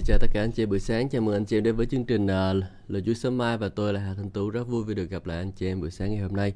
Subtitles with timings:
[0.00, 1.86] Xin chào tất cả anh chị buổi sáng, chào mừng anh chị em đến với
[1.86, 4.84] chương trình uh, Lời Chúa Sớm Mai và tôi là Hà Thanh Tú rất vui
[4.84, 6.54] vì được gặp lại anh chị em buổi sáng ngày hôm nay.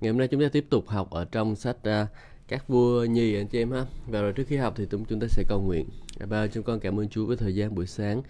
[0.00, 2.08] Ngày hôm nay chúng ta tiếp tục học ở trong sách uh,
[2.48, 3.86] các vua nhì anh chị em ha.
[4.06, 5.88] Và rồi trước khi học thì chúng ta sẽ cầu nguyện.
[6.20, 8.22] Dạ ba chúng con cảm ơn Chúa với thời gian buổi sáng.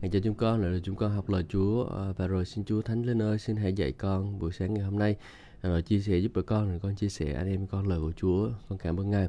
[0.00, 2.82] Ngày cho chúng con lại chúng con học lời Chúa uh, và rồi xin Chúa
[2.82, 5.16] Thánh lên ơi xin hãy dạy con buổi sáng ngày hôm nay
[5.62, 8.12] rồi chia sẻ giúp đỡ con rồi con chia sẻ anh em con lời của
[8.16, 8.48] Chúa.
[8.68, 9.28] Con cảm ơn Ngài.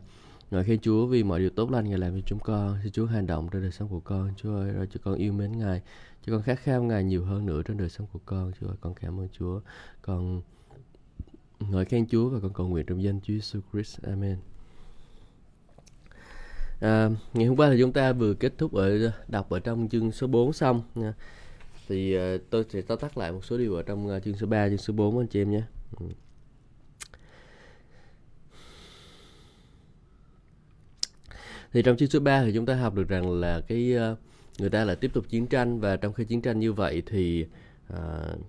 [0.52, 2.78] Ngợi khen Chúa vì mọi điều tốt lành Ngài làm cho chúng con.
[2.84, 4.34] Xin Chúa hành động trên đời sống của con.
[4.38, 5.82] Chúa ơi, rồi cho con yêu mến Ngài.
[6.26, 8.52] Cho con khát khao Ngài nhiều hơn nữa trên đời sống của con.
[8.60, 9.60] Chúa ơi, con cảm ơn Chúa.
[10.02, 10.42] Con
[11.60, 14.02] ngợi khen Chúa và con cầu nguyện trong danh Chúa Jesus Christ.
[14.02, 14.38] Amen.
[16.80, 20.12] À, ngày hôm qua thì chúng ta vừa kết thúc ở đọc ở trong chương
[20.12, 20.82] số 4 xong
[21.88, 24.48] thì uh, tôi sẽ tóm tắt lại một số điều ở trong uh, chương số
[24.48, 25.62] 3, chương số 4 anh chị em nhé.
[26.00, 26.06] Ừ.
[31.74, 34.18] thì trong chương số 3 thì chúng ta học được rằng là cái uh,
[34.60, 37.46] người ta là tiếp tục chiến tranh và trong khi chiến tranh như vậy thì
[37.94, 38.40] uh,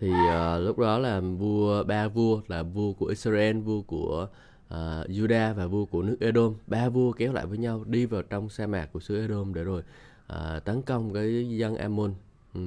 [0.00, 4.28] thì uh, lúc đó là vua ba vua là vua của Israel, vua của
[4.66, 4.74] uh,
[5.08, 8.48] Judah và vua của nước Edom, ba vua kéo lại với nhau đi vào trong
[8.48, 9.82] sa mạc của xứ Edom để rồi
[10.32, 12.14] uh, tấn công cái dân Ammon.
[12.54, 12.60] Ừ.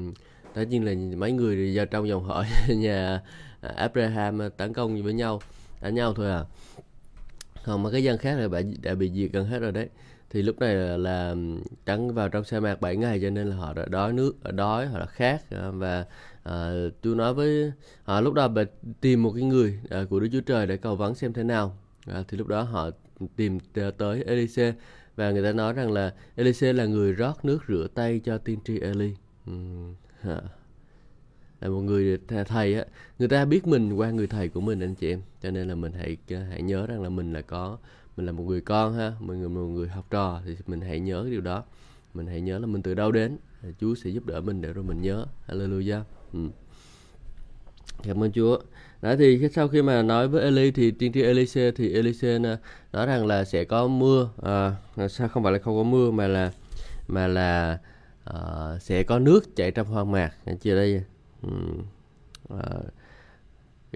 [0.54, 3.22] Tất nhiên là mấy người vào trong dòng họ nhà
[3.62, 5.42] Abraham tấn công với nhau
[5.82, 6.44] đánh nhau thôi à
[7.66, 9.90] còn mà cái dân khác là bạn đã bị diệt gần hết rồi đấy.
[10.30, 11.36] Thì lúc này là, là
[11.86, 14.88] trắng vào trong sa mạc 7 ngày cho nên là họ đã đói nước đói
[14.88, 15.50] họ đã khát.
[15.50, 16.06] Ờ, và
[16.44, 17.72] à, tôi nói với
[18.04, 18.64] họ lúc đó bà
[19.02, 21.78] tìm một cái người à, của Đức Chúa Trời để cầu vấn xem thế nào.
[22.08, 22.90] À, thì lúc đó họ
[23.36, 23.60] tìm
[23.98, 24.74] tới Elise
[25.16, 28.60] và người ta nói rằng là Elise là người rót nước rửa tay cho tiên
[28.66, 29.14] tri Eli.
[29.52, 29.96] Uhm,
[31.62, 32.18] là một người
[32.48, 32.86] thầy á
[33.20, 35.22] người ta biết mình qua người thầy của mình anh chị em.
[35.42, 37.78] Cho nên là mình hãy ờ, hãy nhớ rằng là mình là có
[38.18, 41.00] mình là một người con ha mình là một người học trò thì mình hãy
[41.00, 41.64] nhớ cái điều đó.
[42.14, 44.74] Mình hãy nhớ là mình từ đâu đến ờ, Chúa sẽ giúp đỡ mình để
[44.74, 45.26] rồi mình nhớ.
[45.48, 46.02] Hallelujah.
[46.34, 46.40] Ừ.
[48.04, 48.60] cảm ơn Chúa.
[49.02, 52.58] Đó thì sau khi mà nói với Eli thì tiên tri Elise thì Elise ờ,
[52.94, 54.76] nói rằng là sẽ có mưa à,
[55.10, 56.52] sao không phải là không có mưa mà là
[57.08, 57.80] mà là
[58.24, 58.36] à,
[58.80, 60.32] sẽ có nước chảy trong hoang mạc.
[60.46, 61.04] Anh chị đây
[62.50, 62.80] à,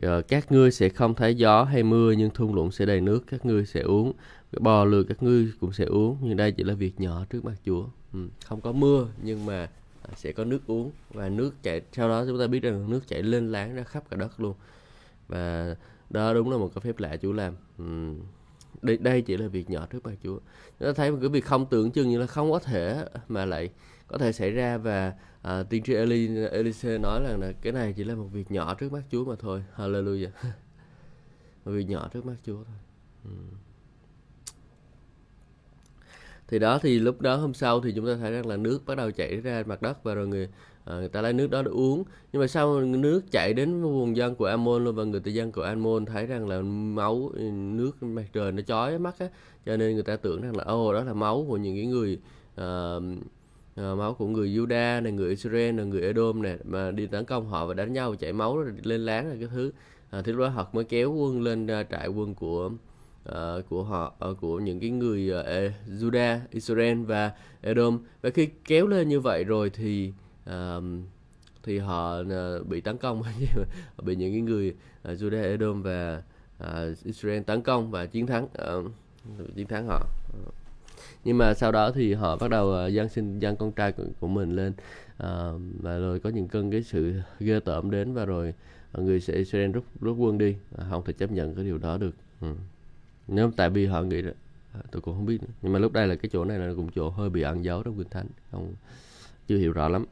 [0.02, 3.24] ờ, các ngươi sẽ không thấy gió hay mưa nhưng thung lũng sẽ đầy nước
[3.28, 4.14] các ngươi sẽ uống
[4.60, 7.56] bò lừa các ngươi cũng sẽ uống nhưng đây chỉ là việc nhỏ trước mặt
[7.66, 8.20] Chúa ừ.
[8.46, 9.70] không có mưa nhưng mà
[10.02, 13.08] à, sẽ có nước uống và nước chảy sau đó chúng ta biết rằng nước
[13.08, 14.56] chảy lên láng ra khắp cả đất luôn
[15.28, 15.76] và
[16.10, 18.14] đó đúng là một cái phép lạ Chúa làm ừ.
[18.82, 20.40] đây đây chỉ là việc nhỏ trước mặt Chúa
[20.80, 23.46] chúng ta thấy một cái việc không tưởng chừng như là không có thể mà
[23.46, 23.70] lại
[24.08, 27.94] có thể xảy ra và à, tiên tri Eli, Elise nói rằng là cái này
[27.98, 29.64] chỉ là một việc nhỏ trước mắt Chúa mà thôi.
[29.78, 30.30] Hallelujah.
[31.66, 32.76] Một việc nhỏ trước mắt Chúa thôi.
[33.24, 33.32] Ừ.
[36.48, 38.96] thì đó thì lúc đó hôm sau thì chúng ta thấy rằng là nước bắt
[38.96, 40.50] đầu chảy ra mặt đất và rồi người
[40.86, 42.04] à, người ta lấy nước đó để uống.
[42.34, 45.52] Nhưng mà sau nước chảy đến vùng dân của Amon luôn và người ta dân
[45.52, 49.28] của Amon thấy rằng là máu ừ, nước mặt trời nó chói mắt á
[49.66, 52.20] cho nên người ta tưởng rằng là ô đó là máu của những cái người
[52.62, 53.04] uh,
[53.82, 57.26] uh, máu của người Juda này người Israel này người Edom này mà đi tấn
[57.26, 59.72] công họ và đánh nhau và chảy máu rồi lên láng là cái thứ.
[60.10, 62.72] Ờ, à, thì lúc đó họ mới kéo quân lên uh, trại quân của
[63.30, 67.32] uh, của họ uh, của những cái người uh, Juda Israel và
[67.62, 68.00] Edom.
[68.22, 70.14] Và khi kéo lên như vậy rồi thì
[70.50, 70.84] uh,
[71.64, 73.24] thì họ uh, bị tấn công.
[74.04, 74.76] Bị những cái người
[75.12, 76.24] uh, Juda Edom và
[76.64, 78.92] uh, Israel tấn công và chiến thắng uh,
[79.56, 80.06] chiến thắng họ.
[80.48, 80.65] Uh
[81.24, 83.92] nhưng mà sau đó thì họ bắt đầu ờ, uh, dân sinh dân con trai
[83.92, 84.74] của, của mình lên.
[85.24, 88.54] Uh, và rồi có những cơn cái sự ghê tởm đến và rồi
[88.92, 90.56] ờ, người sẽ Israel rút rút quân đi.
[90.76, 92.16] Uh, không thể chấp nhận cái điều đó được.
[92.42, 92.48] Ừ.
[93.28, 94.22] nếu tại vì họ nghĩ
[94.74, 95.54] à, tôi cũng không biết nữa.
[95.62, 97.84] nhưng mà lúc đây là cái chỗ này là cũng chỗ hơi bị ẩn giấu
[97.84, 98.28] trong kinh thánh.
[98.52, 98.74] Không
[99.48, 100.06] chưa hiểu rõ lắm.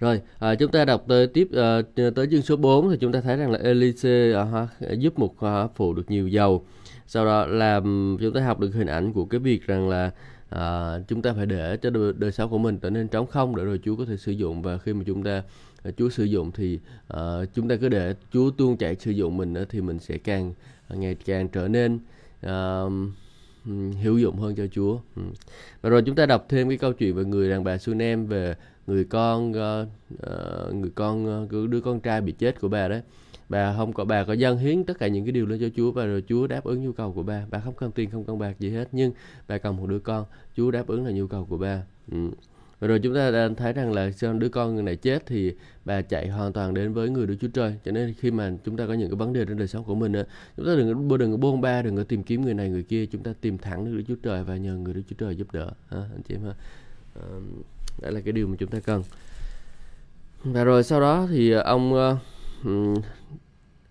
[0.00, 1.82] Rồi, à, chúng ta đọc tới tiếp à,
[2.14, 4.68] tới chương số 4 thì chúng ta thấy rằng là Elise à,
[4.98, 6.64] giúp một à, phụ được nhiều dầu
[7.06, 7.80] sau đó là
[8.20, 10.10] chúng ta học được hình ảnh của cái việc rằng là
[10.50, 13.56] à, chúng ta phải để cho đời, đời sống của mình trở nên trống không
[13.56, 15.42] để rồi Chúa có thể sử dụng và khi mà chúng ta
[15.82, 16.78] à, Chúa sử dụng thì
[17.14, 17.18] uh,
[17.54, 20.52] chúng ta cứ để Chúa tuôn chảy sử dụng mình thì mình sẽ càng
[20.88, 21.98] à, ngày càng trở nên
[22.46, 22.92] uh,
[24.02, 24.98] hữu dụng hơn cho Chúa.
[25.16, 25.22] Ừ.
[25.82, 28.54] Và rồi chúng ta đọc thêm cái câu chuyện về người đàn bà Sunem về
[28.86, 33.02] người con uh, uh, người con uh, đứa con trai bị chết của bà đấy
[33.48, 35.92] bà không có bà có dâng hiến tất cả những cái điều lên cho Chúa
[35.92, 38.38] và rồi Chúa đáp ứng nhu cầu của bà bà không cần tiền không cần
[38.38, 39.12] bạc gì hết nhưng
[39.48, 40.24] bà cần một đứa con
[40.56, 42.18] Chúa đáp ứng là nhu cầu của bà ừ.
[42.80, 45.54] rồi chúng ta đang thấy rằng là sau đứa con người này chết thì
[45.84, 47.74] bà chạy hoàn toàn đến với người Đức Chúa Trời.
[47.84, 49.94] Cho nên khi mà chúng ta có những cái vấn đề trong đời sống của
[49.94, 50.12] mình,
[50.56, 53.06] chúng ta đừng đừng có buông ba, đừng có tìm kiếm người này người kia,
[53.06, 55.70] chúng ta tìm thẳng Đức Chúa Trời và nhờ người Đức Chúa Trời giúp đỡ.
[55.88, 56.52] Ha, anh chị em ha.
[57.14, 57.38] Ờ, à,
[58.02, 59.02] đó là cái điều mà chúng ta cần.
[60.44, 62.16] Và rồi sau đó thì ờ, ông ờ,
[62.64, 62.94] Ừ,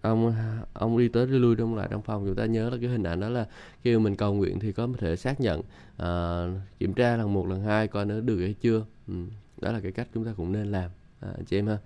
[0.01, 0.33] ông
[0.73, 2.25] ông đi tới đi lui trong lại trong phòng.
[2.25, 3.47] Chúng ta nhớ là cái hình ảnh đó là
[3.81, 5.59] khi mình cầu nguyện thì có thể xác nhận
[6.03, 8.85] uh, kiểm tra lần một lần hai coi nó được hay chưa.
[9.07, 9.13] Ừ.
[9.61, 10.91] đó là cái cách chúng ta cũng nên làm.
[11.19, 11.77] À, chị em ha.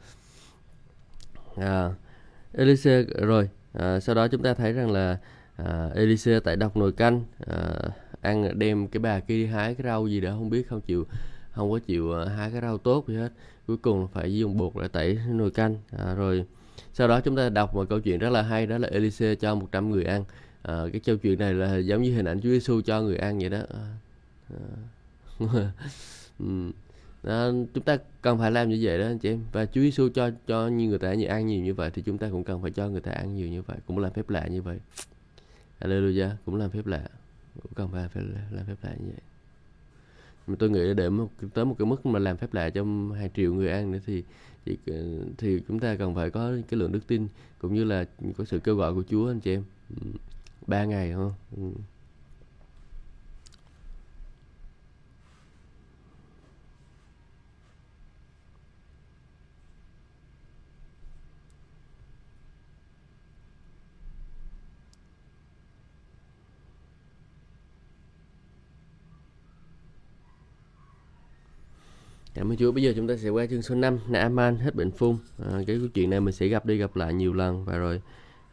[1.56, 1.92] À,
[2.54, 5.18] Elise rồi à, sau đó chúng ta thấy rằng là
[5.56, 7.74] à, Elise tại đọc nồi canh à,
[8.22, 11.06] ăn đem cái bà kia đi hái cái rau gì đó không biết không chịu
[11.52, 13.32] không có chịu à, hái cái rau tốt gì hết.
[13.68, 15.76] Cuối cùng phải dùng bột để tẩy nồi canh.
[15.98, 16.46] À, rồi
[16.98, 19.56] sau đó chúng ta đọc một câu chuyện rất là hay đó là Elise cho
[19.56, 20.24] 100 người ăn.
[20.62, 23.40] À, cái câu chuyện này là giống như hình ảnh Chúa Giêsu cho người ăn
[23.40, 23.60] vậy đó.
[27.24, 29.44] À, à, chúng ta cần phải làm như vậy đó anh chị em.
[29.52, 32.18] Và Chúa Giêsu cho cho như người ta như ăn nhiều như vậy thì chúng
[32.18, 34.48] ta cũng cần phải cho người ta ăn nhiều như vậy cũng làm phép lạ
[34.48, 34.80] như vậy.
[35.82, 37.02] Hallelujah cũng làm phép lạ
[37.64, 39.22] cũng cần phải, phải làm phép lạ như vậy.
[40.48, 42.84] Mà tôi nghĩ để một, tới một cái mức mà làm phép lạ cho
[43.18, 44.24] hàng triệu người ăn nữa thì
[44.68, 45.04] thì ờ,
[45.38, 47.28] thì chúng ta cần phải có cái lượng đức tin
[47.60, 48.06] cũng như là
[48.38, 49.64] có sự kêu gọi của Chúa, anh chị em.
[50.02, 50.08] Ừ,
[50.68, 51.34] ba ngày không
[72.38, 72.72] Dạ, Cảm ơn Chúa.
[72.72, 75.18] Bây giờ chúng ta sẽ qua chương số 5, Naaman hết bệnh phun.
[75.40, 78.02] À, cái câu chuyện này mình sẽ gặp đi gặp lại nhiều lần và rồi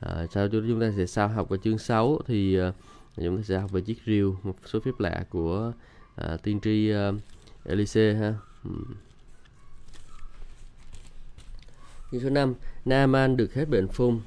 [0.00, 2.72] à, sau đó chúng ta sẽ sau học ở chương 6 thì à,
[3.16, 5.72] chúng ta sẽ học về chiếc rìu, một số phép lạ của
[6.16, 7.12] à, tiên tri à,
[7.64, 8.34] Elise ha.
[12.12, 12.54] Chương số 5,
[12.84, 14.20] Naaman được hết bệnh phun.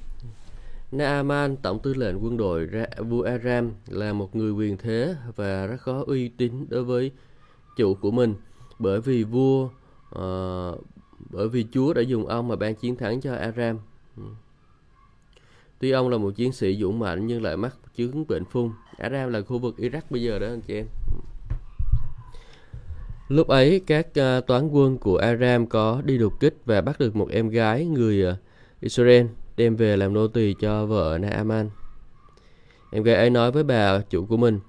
[0.92, 5.77] Naaman, tổng tư lệnh quân đội vua Aram là một người quyền thế và rất
[5.83, 7.12] có uy tín đối với
[7.77, 8.36] chủ của mình
[8.79, 9.65] bởi vì vua
[10.15, 10.83] uh,
[11.29, 13.79] bởi vì Chúa đã dùng ông mà ban chiến thắng cho Aram.
[14.18, 14.24] Ừ.
[15.79, 19.29] Tuy ông là một chiến sĩ dũng mạnh nhưng lại mắc chứng bệnh phung Aram
[19.29, 20.85] là khu vực Iraq bây giờ đó anh chị em.
[21.12, 21.18] Ừ.
[23.27, 27.15] Lúc ấy các uh, toán quân của Aram có đi đột kích và bắt được
[27.15, 28.38] một em gái người uh,
[28.81, 29.25] Israel
[29.57, 31.69] đem về làm nô tỳ cho vợ Naaman.
[32.91, 34.59] Em gái ấy nói với bà chủ của mình: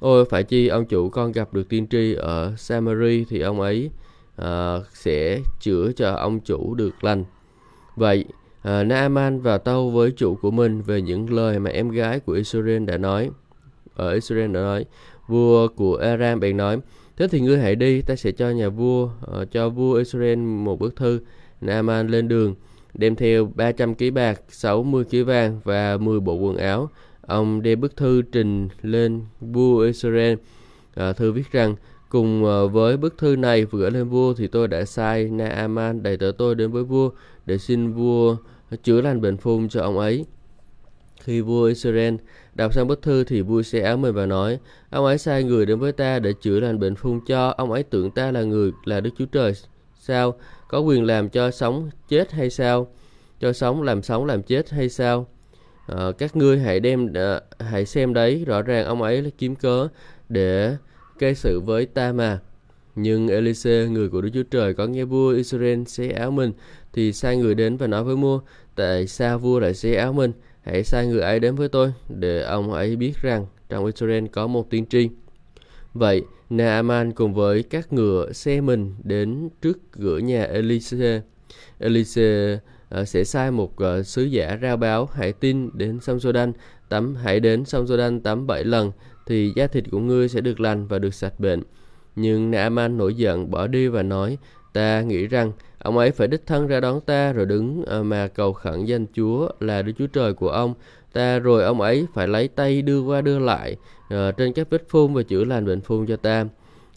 [0.00, 3.90] Ôi phải chi ông chủ con gặp được tiên tri ở Samari thì ông ấy
[4.42, 4.46] uh,
[4.92, 7.24] sẽ chữa cho ông chủ được lành.
[7.96, 8.24] Vậy
[8.60, 12.32] uh, Naaman và tâu với chủ của mình về những lời mà em gái của
[12.32, 13.30] Israel đã nói.
[13.94, 14.84] Ở Israel đã nói,
[15.28, 16.78] vua của Aram bèn nói,
[17.16, 20.80] thế thì ngươi hãy đi, ta sẽ cho nhà vua, uh, cho vua Israel một
[20.80, 21.20] bức thư.
[21.60, 22.54] Naaman lên đường,
[22.94, 26.90] đem theo 300 kg bạc, 60 kg vàng và 10 bộ quần áo
[27.28, 30.34] Ông đem bức thư trình lên vua Israel.
[30.94, 31.76] À, thư viết rằng,
[32.08, 36.16] cùng à, với bức thư này vừa lên vua thì tôi đã sai Naaman đầy
[36.16, 37.10] tớ tôi đến với vua
[37.46, 38.36] để xin vua
[38.82, 40.26] chữa lành bệnh phun cho ông ấy.
[41.22, 42.14] Khi vua Israel
[42.54, 44.58] đọc xong bức thư thì vua xe áo mình và nói,
[44.90, 47.82] ông ấy sai người đến với ta để chữa lành bệnh phun cho, ông ấy
[47.82, 49.52] tưởng ta là người là Đức Chúa Trời.
[49.94, 50.34] Sao?
[50.68, 52.88] Có quyền làm cho sống chết hay sao?
[53.40, 55.26] Cho sống làm sống làm chết hay sao?
[55.88, 59.56] À, các ngươi hãy đem à, hãy xem đấy rõ ràng ông ấy là kiếm
[59.56, 59.88] cớ
[60.28, 60.76] để
[61.18, 62.38] gây sự với ta mà.
[62.94, 66.52] Nhưng Elise người của Đức Chúa Trời có nghe vua Israel xé áo mình
[66.92, 68.40] thì sai người đến và nói với vua
[68.74, 70.32] tại sao vua lại xé áo mình?
[70.62, 74.46] Hãy sai người ấy đến với tôi để ông ấy biết rằng trong Israel có
[74.46, 75.08] một tiên tri.
[75.94, 81.22] Vậy Naaman cùng với các ngựa xe mình đến trước cửa nhà Elise.
[81.78, 86.52] Elise Ờ, sẽ sai một uh, sứ giả rao báo hãy tin đến sông Jordan
[86.88, 88.92] tắm hãy đến sông Jordan tắm bảy lần
[89.26, 91.62] thì da thịt của ngươi sẽ được lành và được sạch bệnh.
[92.16, 94.38] Nhưng Naaman nổi giận bỏ đi và nói
[94.72, 98.28] ta nghĩ rằng ông ấy phải đích thân ra đón ta rồi đứng uh, mà
[98.28, 100.74] cầu khẩn danh Chúa là Đức Chúa Trời của ông
[101.12, 103.76] ta rồi ông ấy phải lấy tay đưa qua đưa lại
[104.14, 106.44] uh, trên các vết phun và chữa lành bệnh phun cho ta.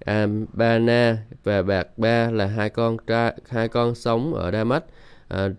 [0.05, 4.81] Abana và Bạc Ba là hai con trai hai con sống ở Damas.
[5.27, 5.49] À,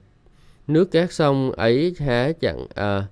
[0.72, 3.06] nước các sông ấy há chẳng à,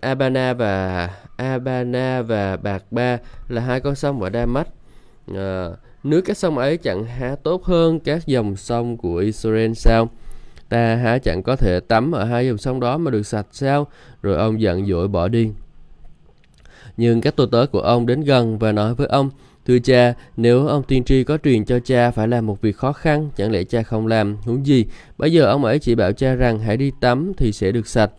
[0.00, 3.18] Abana và Abana và Bạc Ba
[3.48, 4.66] là hai con sông ở Damas.
[4.66, 9.72] À, ờ, nước các sông ấy chẳng há tốt hơn các dòng sông của Israel
[9.72, 10.08] sao?
[10.68, 13.86] Ta há chẳng có thể tắm ở hai dòng sông đó mà được sạch sao?
[14.22, 15.50] Rồi ông giận dỗi bỏ đi.
[16.96, 19.30] Nhưng các tôi tớ của ông đến gần và nói với ông,
[19.68, 22.92] Thưa cha, nếu ông tiên tri có truyền cho cha phải làm một việc khó
[22.92, 24.36] khăn, chẳng lẽ cha không làm?
[24.36, 24.86] Huống gì,
[25.18, 28.10] bây giờ ông ấy chỉ bảo cha rằng hãy đi tắm thì sẽ được sạch.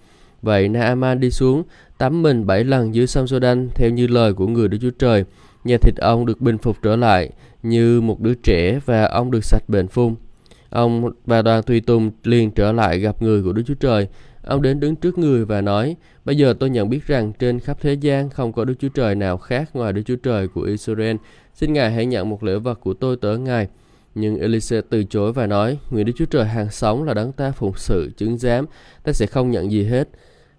[0.41, 1.63] Vậy Naaman đi xuống,
[1.97, 5.23] tắm mình bảy lần dưới sông Jordan theo như lời của người Đức Chúa Trời.
[5.63, 7.29] Nhà thịt ông được bình phục trở lại
[7.63, 10.15] như một đứa trẻ và ông được sạch bệnh phun.
[10.69, 14.07] Ông và đoàn tùy tùng liền trở lại gặp người của Đức Chúa Trời.
[14.49, 15.95] Ông đến đứng trước người và nói,
[16.29, 19.15] Bây giờ tôi nhận biết rằng trên khắp thế gian không có Đức Chúa Trời
[19.15, 21.15] nào khác ngoài Đức Chúa Trời của Israel.
[21.53, 23.67] Xin Ngài hãy nhận một lễ vật của tôi tới Ngài.
[24.15, 27.51] Nhưng Elise từ chối và nói, Nguyện Đức Chúa Trời hàng sống là đấng ta
[27.51, 28.65] phụng sự, chứng giám,
[29.03, 30.09] ta sẽ không nhận gì hết.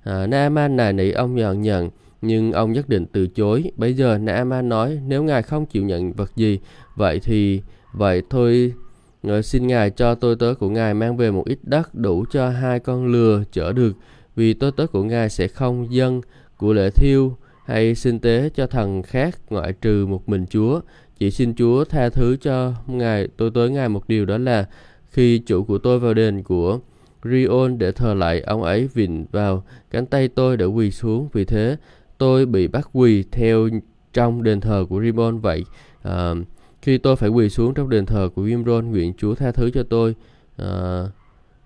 [0.05, 1.91] À, Naaman nài nỉ ông nhận nhận,
[2.23, 3.71] nhưng ông nhất định từ chối.
[3.77, 6.59] Bây giờ Naaman nói, nếu Ngài không chịu nhận vật gì,
[6.97, 8.73] vậy thì, vậy thôi
[9.23, 12.49] Ngợi xin Ngài cho tôi tớ của Ngài mang về một ít đất đủ cho
[12.49, 13.93] hai con lừa chở được,
[14.37, 16.21] vì tôi tớ của Ngài sẽ không dâng
[16.57, 20.81] của lễ thiêu hay xin tế cho thần khác ngoại trừ một mình Chúa.
[21.19, 24.69] Chỉ xin Chúa tha thứ cho Ngài, tôi tới Ngài một điều đó là
[25.11, 26.79] khi chủ của tôi vào đền của
[27.25, 31.29] Rion để thờ lại ông ấy vịn vào cánh tay tôi để quỳ xuống.
[31.33, 31.77] Vì thế
[32.19, 33.69] tôi bị bắt quỳ theo
[34.12, 35.65] trong đền thờ của Rion vậy.
[36.03, 36.35] À,
[36.83, 39.83] khi tôi phải quỳ xuống trong đền thờ của Vimron, nguyện Chúa tha thứ cho
[39.83, 40.15] tôi.
[40.57, 41.03] À,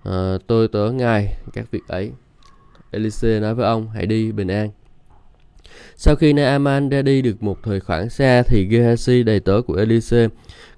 [0.05, 2.11] à, tôi tớ ngài các việc ấy.
[2.91, 4.71] Elise nói với ông, hãy đi bình an.
[5.97, 9.75] Sau khi Naaman ra đi được một thời khoảng xa thì Gehazi đầy tớ của
[9.75, 10.29] Elise,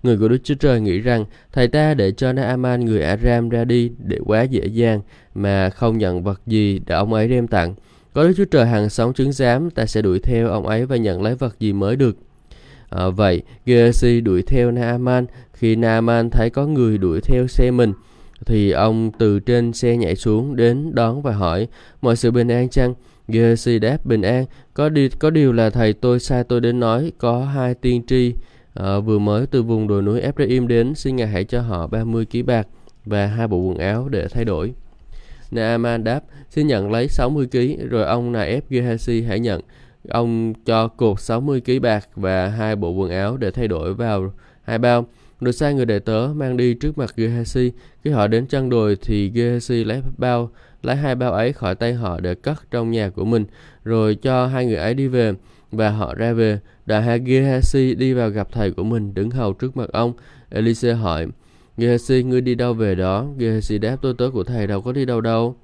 [0.02, 3.64] người của Đức Chúa Trời nghĩ rằng thầy ta để cho Naaman người Aram ra
[3.64, 5.00] đi để quá dễ dàng
[5.34, 7.74] mà không nhận vật gì đã ông ấy đem tặng.
[8.12, 10.96] Có Đức Chúa Trời hàng sống chứng giám, ta sẽ đuổi theo ông ấy và
[10.96, 12.16] nhận lấy vật gì mới được.
[12.90, 15.26] À, vậy, Gehazi đuổi theo Naaman.
[15.52, 17.92] Khi Naaman thấy có người đuổi theo xe mình,
[18.46, 21.68] thì ông từ trên xe nhảy xuống đến đón và hỏi
[22.02, 22.94] mọi sự bình an chăng?
[23.28, 24.44] Gehazi đáp bình an.
[24.74, 28.34] Có đi có điều là thầy tôi sai tôi đến nói có hai tiên tri
[28.74, 32.24] à, vừa mới từ vùng đồi núi Ephraim đến xin ngài hãy cho họ 30
[32.24, 32.66] ký bạc
[33.04, 34.74] và hai bộ quần áo để thay đổi.
[35.50, 39.60] Naaman đáp xin nhận lấy 60 ký rồi ông nài ép Gehazi hãy nhận
[40.08, 44.32] Ông cho cột 60 kg bạc và hai bộ quần áo để thay đổi vào
[44.62, 45.06] hai bao.
[45.40, 47.70] Rồi sai người đệ tớ mang đi trước mặt Gehazi.
[48.04, 50.50] Khi họ đến chân đồi thì Gehazi lấy bao,
[50.82, 53.44] lấy hai bao ấy khỏi tay họ để cất trong nhà của mình,
[53.84, 55.32] rồi cho hai người ấy đi về
[55.72, 56.58] và họ ra về.
[56.86, 60.12] Đại hạ Gehazi đi vào gặp thầy của mình đứng hầu trước mặt ông.
[60.50, 61.26] Elise hỏi,
[61.78, 63.26] Gehazi, ngươi đi đâu về đó?
[63.38, 65.56] Gehazi đáp tôi tớ của thầy đâu có đi đâu đâu.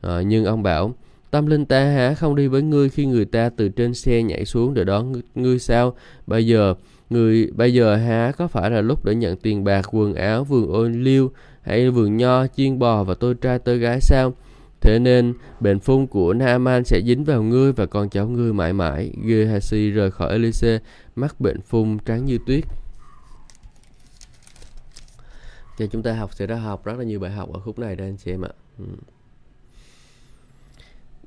[0.00, 0.94] À, nhưng ông bảo,
[1.30, 4.44] Tâm linh ta hả không đi với ngươi khi người ta từ trên xe nhảy
[4.44, 5.94] xuống để đón ngươi sao?
[6.26, 6.74] Bây giờ
[7.10, 10.72] người bây giờ hả có phải là lúc để nhận tiền bạc, quần áo, vườn
[10.72, 11.30] ô liu
[11.62, 14.32] hay vườn nho, chiên bò và tôi trai tôi gái sao?
[14.80, 18.72] Thế nên bệnh phun của Naaman sẽ dính vào ngươi và con cháu ngươi mãi
[18.72, 19.12] mãi.
[19.24, 20.78] Gehazi rời khỏi Elise,
[21.16, 22.64] mắc bệnh phun trắng như tuyết.
[25.78, 27.96] Thì chúng ta học sẽ đã học rất là nhiều bài học ở khúc này
[27.96, 28.50] đây anh chị em ạ.
[28.78, 28.84] Ừ.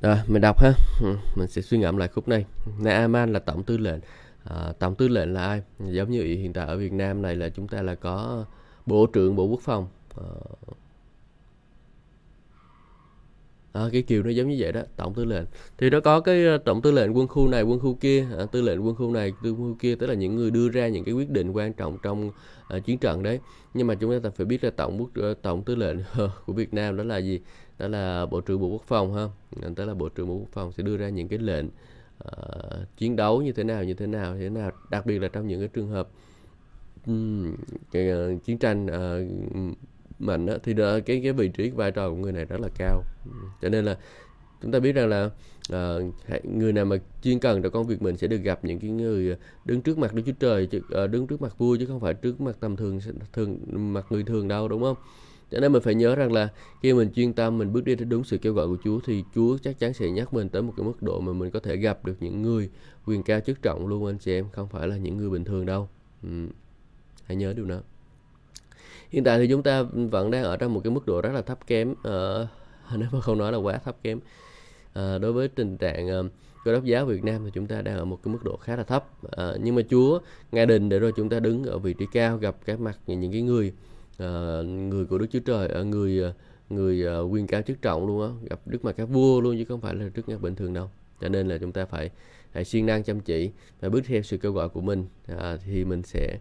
[0.01, 0.73] Rồi, mình đọc ha.
[1.01, 2.45] Ừ, mình sẽ suy ngẫm lại khúc này.
[2.79, 3.99] Naaman là tổng tư lệnh.
[4.43, 5.61] À, tổng tư lệnh là ai?
[5.79, 8.45] Giống như hiện tại ở Việt Nam này là chúng ta là có
[8.85, 9.87] bộ trưởng bộ quốc phòng.
[10.17, 10.25] À,
[13.73, 15.45] à, cái kiểu nó giống như vậy đó tổng tư lệnh
[15.77, 18.61] thì nó có cái tổng tư lệnh quân khu này quân khu kia à, tư
[18.61, 21.13] lệnh quân khu này tư khu kia tức là những người đưa ra những cái
[21.13, 22.31] quyết định quan trọng trong
[22.67, 23.39] à, chiến trận đấy
[23.73, 25.97] nhưng mà chúng ta phải biết là tổng quốc tổng tư lệnh
[26.45, 27.39] của Việt Nam đó là gì
[27.77, 29.27] đó là bộ trưởng bộ quốc phòng ha.
[29.75, 31.65] Đó là bộ trưởng bộ quốc phòng sẽ đưa ra những cái lệnh
[32.27, 35.27] uh, chiến đấu như thế nào như thế nào như thế nào đặc biệt là
[35.27, 36.09] trong những cái trường hợp
[37.07, 37.55] um,
[37.91, 39.77] cái, uh, chiến tranh uh,
[40.19, 42.59] mạnh đó, thì đó, cái cái vị trí cái vai trò của người này rất
[42.61, 43.03] là cao.
[43.61, 43.97] Cho nên là
[44.61, 45.29] chúng ta biết rằng là
[45.73, 48.89] uh, người nào mà chuyên cần cho công việc mình sẽ được gặp những cái
[48.89, 50.69] người đứng trước mặt Đức Chúa Trời
[51.03, 52.99] uh, đứng trước mặt vua chứ không phải trước mặt tầm thường
[53.33, 53.59] thường
[53.93, 54.95] mặt người thường đâu đúng không?
[55.51, 56.49] Cho nên mình phải nhớ rằng là
[56.81, 59.23] khi mình chuyên tâm mình bước đi theo đúng sự kêu gọi của Chúa thì
[59.35, 61.77] Chúa chắc chắn sẽ nhắc mình tới một cái mức độ mà mình có thể
[61.77, 62.69] gặp được những người
[63.05, 65.65] quyền cao chức trọng luôn anh chị em không phải là những người bình thường
[65.65, 65.89] đâu.
[66.23, 66.29] Ừ.
[67.23, 67.79] hãy nhớ điều đó.
[69.09, 71.41] Hiện tại thì chúng ta vẫn đang ở trong một cái mức độ rất là
[71.41, 72.47] thấp kém uh,
[72.97, 74.17] nếu mà không nói là quá thấp kém.
[74.17, 76.25] Uh, đối với tình trạng uh,
[76.65, 78.75] cơ đốc giáo Việt Nam thì chúng ta đang ở một cái mức độ khá
[78.75, 79.05] là thấp.
[79.25, 79.31] Uh,
[79.61, 80.19] nhưng mà Chúa
[80.51, 83.31] ngài định để rồi chúng ta đứng ở vị trí cao gặp các mặt những
[83.31, 83.73] cái người
[84.21, 86.33] uh, người của Đức Chúa Trời uh, người ờ,
[86.69, 89.65] người uh, quyền cao chức trọng luôn á gặp Đức mặt các vua luôn chứ
[89.65, 90.89] không phải là trước ngạc bình thường đâu.
[91.21, 92.09] Cho nên là chúng ta phải
[92.51, 95.85] phải siêng năng chăm chỉ và bước theo sự kêu gọi của mình à, thì
[95.85, 96.37] mình sẽ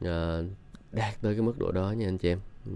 [0.00, 0.42] à,
[0.92, 2.38] đạt tới cái mức độ đó nha anh chị em.
[2.64, 2.72] Thì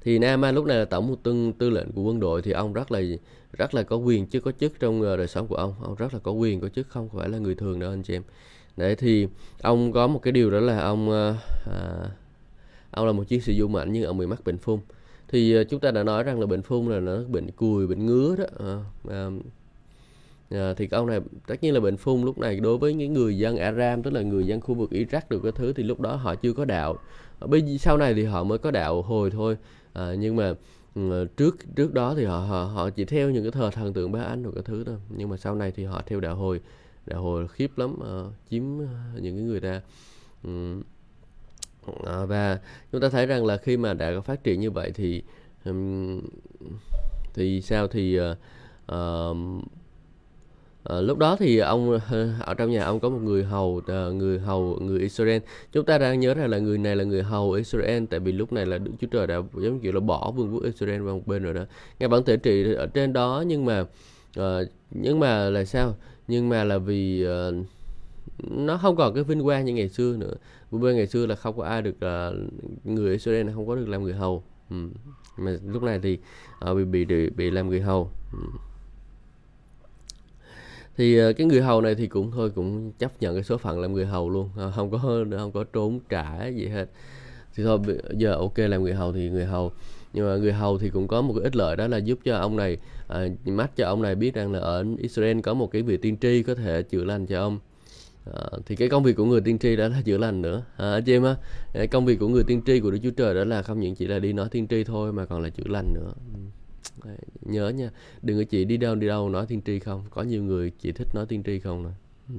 [0.00, 2.72] thì Naaman lúc này là tổng một tư, tư lệnh của quân đội thì ông
[2.72, 3.00] rất là
[3.52, 5.74] rất là có quyền chứ có chức trong đời sống của ông.
[5.82, 8.16] Ông rất là có quyền có chức không phải là người thường đâu anh chị
[8.16, 8.22] em.
[8.76, 9.28] Đấy thì
[9.62, 11.34] ông có một cái điều đó là ông à,
[12.96, 14.80] ông là một chiến sĩ dũng mãnh nhưng ông bị mắc bệnh phun,
[15.28, 18.06] thì ờ, chúng ta đã nói rằng là bệnh phun là nó bệnh cùi bệnh
[18.06, 18.44] ngứa đó.
[18.58, 18.74] À,
[19.10, 19.30] à,
[20.50, 23.38] À, thì ông này tất nhiên là bệnh phun lúc này đối với những người
[23.38, 26.14] dân Aram tức là người dân khu vực Iraq được cái thứ thì lúc đó
[26.16, 26.98] họ chưa có đạo.
[27.38, 29.56] Ờ, bây sau này thì họ mới có đạo hồi thôi.
[29.92, 30.54] À, nhưng mà
[30.94, 34.12] ừ, trước trước đó thì họ họ họ chỉ theo những cái thờ thần tượng
[34.12, 34.96] ba anh rồi cái thứ thôi.
[35.16, 36.60] Nhưng mà sau này thì họ theo đạo hồi.
[37.06, 38.62] Đạo hồi khiếp lắm uh, chiếm
[39.20, 39.80] những cái người ta
[40.44, 40.82] um,
[42.06, 42.58] à, và
[42.92, 45.22] chúng ta thấy rằng là khi mà đã có phát triển như vậy thì
[45.64, 46.20] um,
[47.34, 48.36] thì sao thì uh,
[48.92, 49.64] uh,
[50.88, 54.14] À, lúc đó thì ông ờ, ở trong nhà ông có một người hầu uh,
[54.14, 55.42] người hầu người Israel.
[55.72, 58.52] Chúng ta đang nhớ rằng là người này là người hầu Israel tại vì lúc
[58.52, 61.26] này là Đức Chúa Trời đã giống kiểu là bỏ vương quốc Israel vào một
[61.26, 61.64] bên rồi đó.
[61.98, 63.80] Ngài vẫn thể trị ở trên đó nhưng mà
[64.40, 64.44] uh,
[64.90, 65.96] nhưng mà là sao?
[66.28, 67.54] Nhưng mà là vì uh,
[68.38, 70.34] nó không còn cái vinh quang như ngày xưa nữa.
[70.70, 72.34] Bên ngày xưa là không có ai được uh,
[72.84, 74.42] người Israel không có được làm người hầu.
[74.70, 74.88] Ừ.
[75.36, 76.18] mà lúc này thì
[76.70, 78.10] uh, bị bị bị làm người hầu.
[78.32, 78.38] Ừ.
[80.96, 83.80] Thì ờ, cái người hầu này thì cũng thôi cũng chấp nhận cái số phận
[83.80, 84.50] làm người hầu luôn.
[84.74, 84.98] Không có
[85.38, 86.90] không có trốn trả gì hết.
[87.54, 87.78] Thì thôi
[88.16, 89.72] giờ ok làm người hầu thì người hầu.
[90.12, 92.36] Nhưng mà người hầu thì cũng có một cái ích lợi đó là giúp cho
[92.36, 92.76] ông này
[93.08, 96.16] à, mắt cho ông này biết rằng là ở Israel có một cái vị tiên
[96.20, 97.58] tri có thể chữa lành cho ông
[98.34, 100.62] à, thì cái công việc của người tiên tri đó là chữa lành nữa.
[100.76, 101.36] À, anh chị em á?
[101.74, 103.94] Ờ, công việc của người tiên tri của Đức Chúa Trời đó là không những
[103.94, 106.12] chỉ là đi nói tiên tri thôi mà còn là chữa lành nữa.
[106.34, 107.10] Ừ.
[107.42, 107.90] Nhớ nha
[108.22, 110.04] đừng có chỉ đi đâu đi đâu nói tiên tri không.
[110.10, 111.90] Có nhiều người chỉ thích nói tiên tri không nè
[112.28, 112.34] ừ.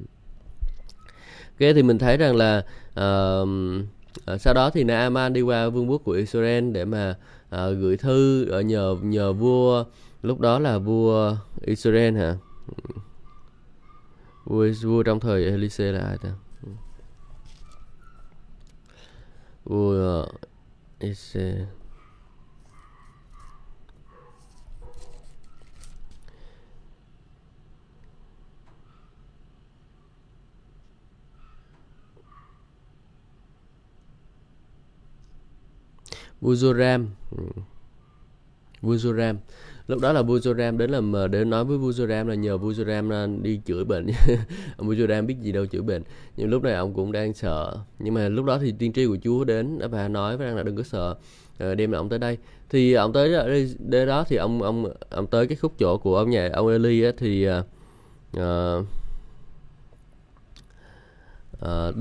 [1.60, 3.48] ok thì mình thấy rằng là uh,
[4.40, 7.16] sau đó thì Naaman đi qua vương quốc của Israel để mà
[7.46, 9.84] uh, gửi thư ở nhờ nhờ vua
[10.24, 12.38] lúc đó là vua Israel hả?
[12.68, 13.00] Ừ
[14.48, 16.30] vua vua trong thời Elise là ai ta?
[16.64, 16.70] Ừ.
[19.66, 20.26] Vua
[21.00, 21.66] Elise
[36.42, 37.44] Vua Vuzoram ừ
[39.88, 43.58] lúc đó là Vuzoram đến là để nói với Vuzoram là nhờ Vuzoram à, đi
[43.66, 44.08] chữa bệnh.
[44.78, 46.04] Vuzoram biết gì đâu chữa bệnh.
[46.38, 47.78] Nhưng lúc này ông cũng đang sợ.
[48.00, 50.64] Nhưng mà lúc đó thì tiên tri của Chúa đến và nói với rằng là
[50.64, 51.16] đừng có sợ
[51.60, 52.38] đêm đem là ông tới đây.
[52.70, 53.34] Thì ông tới
[53.80, 57.04] đây đó thì ông ông ông tới cái khúc chỗ của ông nhà ông Eli
[57.04, 57.66] á, thì uh,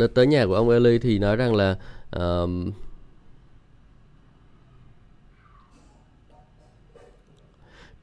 [0.04, 1.76] uh, tới nhà của ông Eli thì nói rằng là
[2.16, 2.50] uh,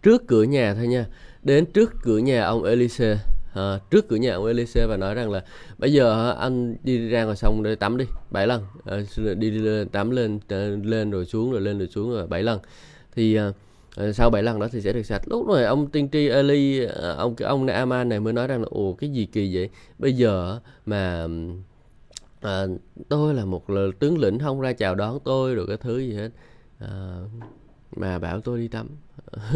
[0.04, 1.06] trước cửa nhà thôi nha.
[1.44, 3.18] Đến trước cửa nhà ông Elise.
[3.54, 5.44] À, trước cửa nhà ông Elise và nói rằng là
[5.78, 8.64] bây giờ anh đi ra ngoài sông để tắm đi bảy lần.
[8.86, 8.98] À,
[9.38, 10.40] đi, đi tắm lên
[10.84, 12.60] lên rồi xuống rồi lên rồi xuống rồi bảy lần.
[13.16, 13.52] Thì à,
[14.14, 15.22] sau bảy lần đó thì sẽ được sạch.
[15.26, 16.86] Lúc này ông tiên tri Eli
[17.18, 19.70] ông cái ông Naaman này mới nói rằng là ồ cái gì kỳ vậy?
[20.00, 21.28] Bây giờ mà
[22.42, 22.66] à,
[23.10, 23.66] tôi là một
[24.00, 26.30] tướng lĩnh không ra chào đón tôi rồi cái thứ gì hết.
[26.80, 27.20] À,
[27.96, 28.88] mà bảo tôi đi tắm.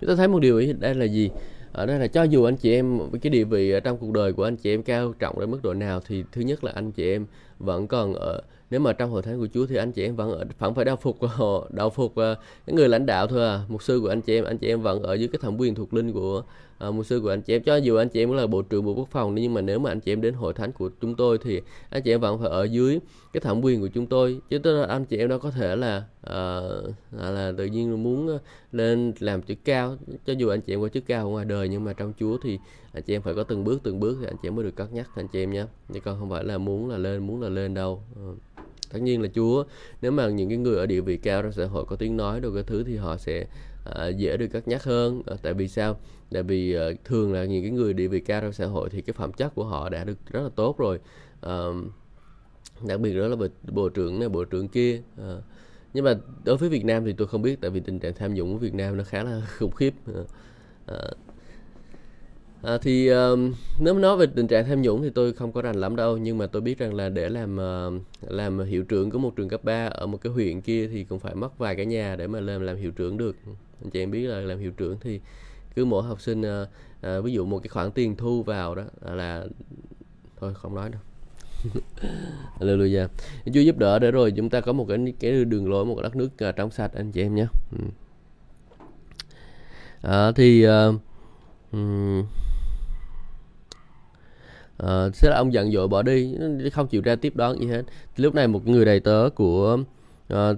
[0.00, 1.30] Chúng ta thấy một điều ở đây là gì?
[1.72, 4.32] Ở đây là cho dù anh chị em cái địa vị ở trong cuộc đời
[4.32, 6.92] của anh chị em cao trọng đến mức độ nào thì thứ nhất là anh
[6.92, 7.26] chị em
[7.58, 10.30] vẫn còn ở nếu mà trong hội thánh của Chúa thì anh chị em vẫn
[10.30, 13.60] ở vẫn phải đau phục họ đạo phục uh, những người lãnh đạo thôi à.
[13.68, 15.74] Mục sư của anh chị em anh chị em vẫn ở dưới cái thẩm quyền
[15.74, 16.42] thuộc linh của
[16.88, 18.62] uh, mục sư của anh chị em cho dù anh chị em cũng là bộ
[18.62, 20.90] trưởng bộ quốc phòng nhưng mà nếu mà anh chị em đến hội thánh của
[21.00, 22.98] chúng tôi thì anh chị em vẫn phải ở dưới
[23.32, 24.40] cái thẩm quyền của chúng tôi.
[24.50, 28.28] Chứ tức là anh chị em đó có thể là uh, là tự nhiên muốn
[28.28, 28.38] ờ,
[28.72, 29.96] lên làm chức cao.
[30.26, 32.38] Cho dù anh chị em có chức cao ở ngoài đời nhưng mà trong Chúa
[32.42, 32.58] thì
[32.92, 34.76] anh chị em phải có từng bước từng bước thì anh chị em mới được
[34.76, 35.64] cất nhắc anh chị em nhé.
[35.94, 38.02] Chứ còn không phải là muốn là lên muốn là lên đâu.
[38.30, 38.38] Uh
[38.92, 39.64] tất nhiên là Chúa
[40.02, 42.40] nếu mà những cái người ở địa vị cao trong xã hội có tiếng nói
[42.40, 43.46] đồ cái thứ thì họ sẽ
[43.84, 45.22] Ờ, dễ được cất nhắc hơn.
[45.26, 46.00] À, tại vì sao?
[46.32, 49.02] Tại vì à, thường là những cái người địa vị cao trong xã hội thì
[49.02, 50.98] cái phẩm chất của họ đã được rất là tốt rồi.
[51.40, 51.64] À,
[52.88, 55.02] đặc biệt đó là bộ, bộ trưởng này bộ trưởng kia.
[55.18, 55.36] À,
[55.94, 56.14] nhưng mà
[56.44, 58.58] đối với Việt Nam thì tôi không biết tại vì tình trạng tham nhũng của
[58.58, 59.94] Việt Nam nó khá là khủng khiếp.
[60.86, 61.00] À,
[62.62, 63.38] À, thì uh,
[63.80, 66.38] nếu nói về tình trạng tham nhũng thì tôi không có rành lắm đâu nhưng
[66.38, 69.64] mà tôi biết rằng là để làm uh, làm hiệu trưởng của một trường cấp
[69.64, 72.40] 3 ở một cái huyện kia thì cũng phải mất vài cái nhà để mà
[72.40, 73.36] làm làm hiệu trưởng được
[73.82, 75.20] anh chị em biết là làm hiệu trưởng thì
[75.74, 76.66] cứ mỗi học sinh à,
[77.00, 79.44] à, ví dụ một cái khoản tiền thu vào đó à, là
[80.40, 81.00] thôi không nói đâu.
[82.60, 83.08] Hallelujah.
[83.44, 86.02] Chúa giúp đỡ để rồi chúng ta có một cái cái đường lối một cái
[86.02, 87.46] đất nước uh, trong sạch anh chị em nhé.
[87.78, 87.84] Ừ.
[90.02, 90.94] À, thì uh,
[91.72, 92.20] um,
[94.82, 96.34] uh, sẽ là ông giận dội bỏ đi
[96.72, 97.82] không chịu ra tiếp đón gì hết.
[98.16, 99.78] Lúc này một người đầy tớ của
[100.30, 100.52] à,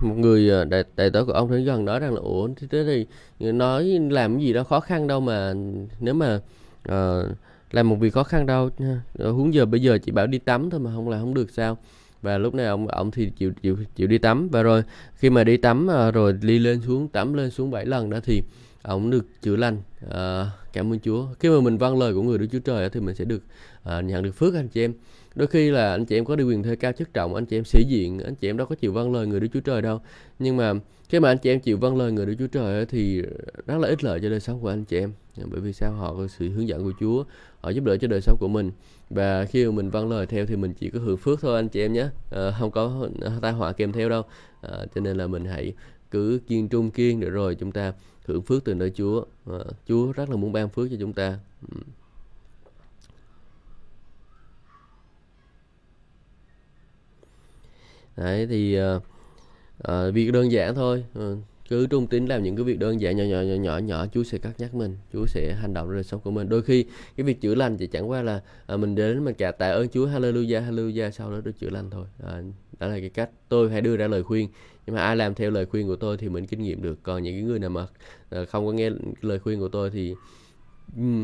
[0.00, 2.84] một người ờ, đại, đại tớ của ông thấy gần đó rằng là ủa thế
[2.84, 3.06] thì
[3.52, 5.54] nói làm cái gì đó khó khăn đâu mà
[6.00, 6.40] nếu mà
[6.82, 7.22] à,
[7.72, 8.70] làm một việc khó khăn đâu
[9.18, 11.78] huống giờ bây giờ chỉ bảo đi tắm thôi mà không là không được sao.
[12.22, 14.48] Và lúc này ông ông thì chịu chịu chịu đi tắm.
[14.48, 14.82] Và rồi
[15.14, 18.42] khi mà đi tắm rồi đi lên xuống tắm lên xuống bảy lần đó thì
[18.82, 19.78] ông được chữa lành.
[20.10, 21.26] À, cảm ơn Chúa.
[21.40, 23.42] Khi mà mình vâng lời của người Đức Chúa Trời thì mình sẽ được
[23.82, 24.92] à, nhận được phước anh chị em
[25.34, 27.58] đôi khi là anh chị em có đi quyền thế cao chức trọng anh chị
[27.58, 29.82] em sĩ diện anh chị em đâu có chịu vâng lời người Đức Chúa Trời
[29.82, 30.00] đâu.
[30.38, 30.72] Nhưng mà
[31.08, 33.22] khi mà anh chị em chịu vâng lời người Đức Chúa Trời thì
[33.66, 35.12] rất là ích lợi cho đời sống của anh chị em.
[35.50, 35.92] Bởi vì sao?
[35.92, 37.24] Họ có sự hướng dẫn của Chúa
[37.60, 38.70] họ giúp đỡ cho đời sống của mình.
[39.10, 41.68] Và khi mà mình vâng lời theo thì mình chỉ có hưởng phước thôi anh
[41.68, 42.08] chị em nhé.
[42.30, 43.08] À, không có
[43.42, 44.22] tai họa kèm theo đâu.
[44.60, 45.72] À, cho nên là mình hãy
[46.10, 47.92] cứ kiên trung kiên để rồi chúng ta
[48.26, 49.24] hưởng phước từ nơi Chúa.
[49.46, 51.38] À, Chúa rất là muốn ban phước cho chúng ta.
[51.72, 51.80] Ừ.
[58.16, 59.02] đấy thì uh,
[59.88, 61.04] uh, việc đơn giản thôi.
[61.18, 64.06] Uh, cứ trung tín làm những cái việc đơn giản nhỏ nhỏ nhỏ nhỏ nhỏ
[64.14, 66.48] Chúa sẽ cắt nhắc mình Chúa sẽ hành động đời sống của mình.
[66.48, 66.84] Đôi khi
[67.16, 69.88] cái việc chữa lành chỉ chẳng qua là à, mình đến mình cả tạ ơn
[69.88, 72.06] Chúa Hallelujah Hallelujah sau đó được chữa lành thôi.
[72.24, 72.42] À,
[72.78, 74.48] đó là cái cách tôi hay đưa ra lời khuyên.
[74.86, 76.98] Nhưng mà ai làm theo lời khuyên của tôi thì mình kinh nghiệm được.
[77.02, 77.86] Còn những cái người nào mà
[78.46, 78.90] không có nghe
[79.22, 80.14] lời khuyên của tôi thì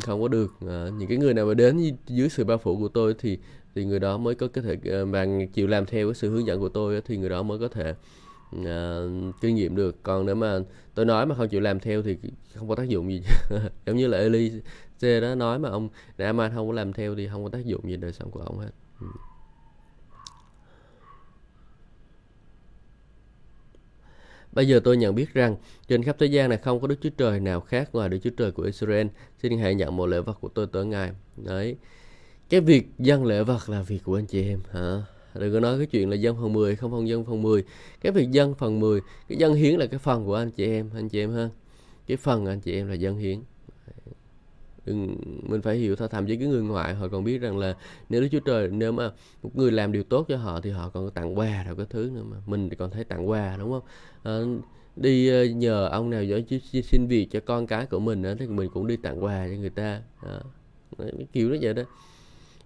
[0.02, 0.52] không có được.
[0.68, 3.38] À, những cái người nào mà đến dưới sự bao phủ của tôi thì
[3.74, 6.46] thì người đó mới có có thể ờ, và chịu làm theo cái sự hướng
[6.46, 7.94] dẫn của tôi thì người đó mới có thể
[8.56, 10.58] uh, kinh nghiệm được còn nếu mà
[10.94, 12.16] tôi nói mà không chịu làm theo thì
[12.54, 13.22] không có tác dụng gì
[13.86, 14.52] giống như là Eli
[15.00, 17.90] C đó nói mà ông Naaman không có làm theo thì không có tác dụng
[17.90, 18.70] gì đời sống của ông hết.
[19.00, 19.06] Ừ.
[24.52, 25.56] Bây giờ tôi nhận biết rằng
[25.88, 28.30] trên khắp thế gian này không có Đức Chúa Trời nào khác ngoài Đức Chúa
[28.30, 29.06] Trời của Israel.
[29.42, 31.12] Xin hãy nhận một lễ vật của tôi tới Ngài.
[31.36, 31.76] Đấy.
[32.50, 34.60] Cái việc dân lễ vật là việc của anh chị em.
[34.72, 35.02] Hả?
[35.34, 37.64] đừng có nói cái chuyện là dân phần 10 không phong dân phần 10
[38.00, 40.90] cái việc dân phần 10 cái dân hiến là cái phần của anh chị em
[40.94, 41.48] anh chị em ha
[42.06, 43.38] cái phần anh chị em là dân hiến
[44.84, 47.76] đừng mình phải hiểu thôi thậm chí cái người ngoại họ còn biết rằng là
[48.08, 49.10] nếu Đức Chúa Trời nếu mà
[49.42, 52.10] một người làm điều tốt cho họ thì họ còn tặng quà rồi cái thứ
[52.14, 53.82] nữa mà mình thì còn thấy tặng quà đúng không
[54.22, 54.32] à,
[54.96, 56.44] đi ờ, nhờ ông nào giỏi
[56.84, 59.54] xin việc cho con cái của mình đó, thì mình cũng đi tặng quà cho
[59.54, 60.40] người ta đó.
[60.98, 61.82] cái kiểu đó vậy đó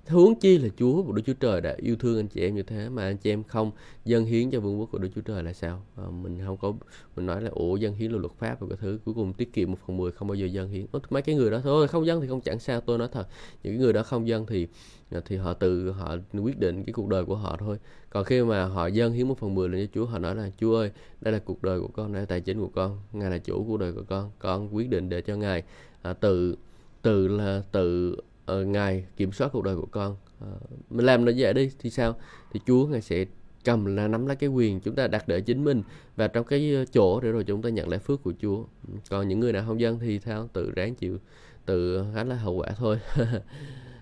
[0.08, 2.62] huống chi là Chúa của Đức Chúa Trời đã yêu thương anh chị em như
[2.62, 3.70] thế mà anh chị em không
[4.04, 5.82] dâng hiến cho vương quốc của Đức Chúa Trời là sao?
[5.96, 6.72] À, mình không có
[7.16, 9.52] mình nói là ủa dâng hiến là luật pháp và cái thứ cuối cùng tiết
[9.52, 10.86] kiệm một phần mười không bao giờ dâng hiến.
[10.92, 13.28] Ủa, mấy cái người đó thôi không dâng thì không chẳng sao tôi nói thật.
[13.62, 14.66] Những cái người đó không dâng thì
[15.10, 17.78] à, thì họ tự họ quyết định cái cuộc đời của họ thôi.
[18.10, 20.50] Còn khi mà họ dâng hiến một phần mười lên cho Chúa họ nói là
[20.60, 20.90] Chúa ơi
[21.20, 23.64] đây là cuộc đời của con đây là tài chính của con ngài là chủ
[23.68, 25.62] cuộc đời của con con quyết định để cho ngài
[26.02, 26.56] à, tự
[27.02, 28.16] tự là tự
[28.52, 30.16] uh, ngài kiểm soát cuộc đời của con.
[30.44, 32.16] Uh, mình làm nó dễ đi thì sao?
[32.52, 33.24] Thì chúa ngài sẽ
[33.64, 35.82] cầm là nắm lấy cái quyền chúng ta đặt để chính mình
[36.16, 38.64] và trong cái ờ, chỗ để rồi chúng ta nhận lại phước của Chúa.
[39.10, 40.48] Còn những người nào không dân thì sao?
[40.52, 41.18] Tự ráng chịu
[41.66, 42.98] tự gánh lấy hậu quả thôi.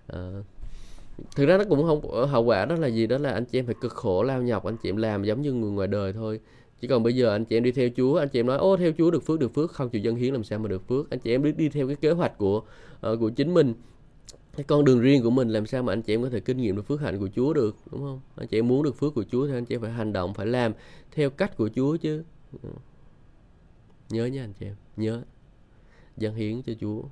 [0.07, 0.31] À,
[1.37, 3.07] thực ra nó cũng không hậu quả đó là gì?
[3.07, 5.43] Đó là anh chị em phải cực khổ lao nhọc anh chị em làm giống
[5.43, 6.41] như người ngoài đời thôi.
[6.81, 8.77] Chỉ còn bây giờ anh chị em đi theo Chúa anh chị em nói ô
[8.77, 11.11] theo Chúa được phước được phước không chịu dân hiến làm sao mà được phước.
[11.11, 12.63] Anh chị em biết đi theo cái kế hoạch của
[13.13, 13.75] uh, của chính mình
[14.57, 16.57] cái con đường riêng của mình làm sao mà anh chị em có thể kinh
[16.57, 18.21] nghiệm được phước hạnh của Chúa được, đúng không?
[18.37, 20.35] Anh chị em muốn được phước của Chúa thì anh chị em phải hành động,
[20.35, 20.73] phải làm
[21.11, 22.25] theo cách của Chúa chứ.
[24.09, 25.23] Nhớ nha anh chị em, nhớ.
[26.17, 27.03] Dâng hiến cho Chúa,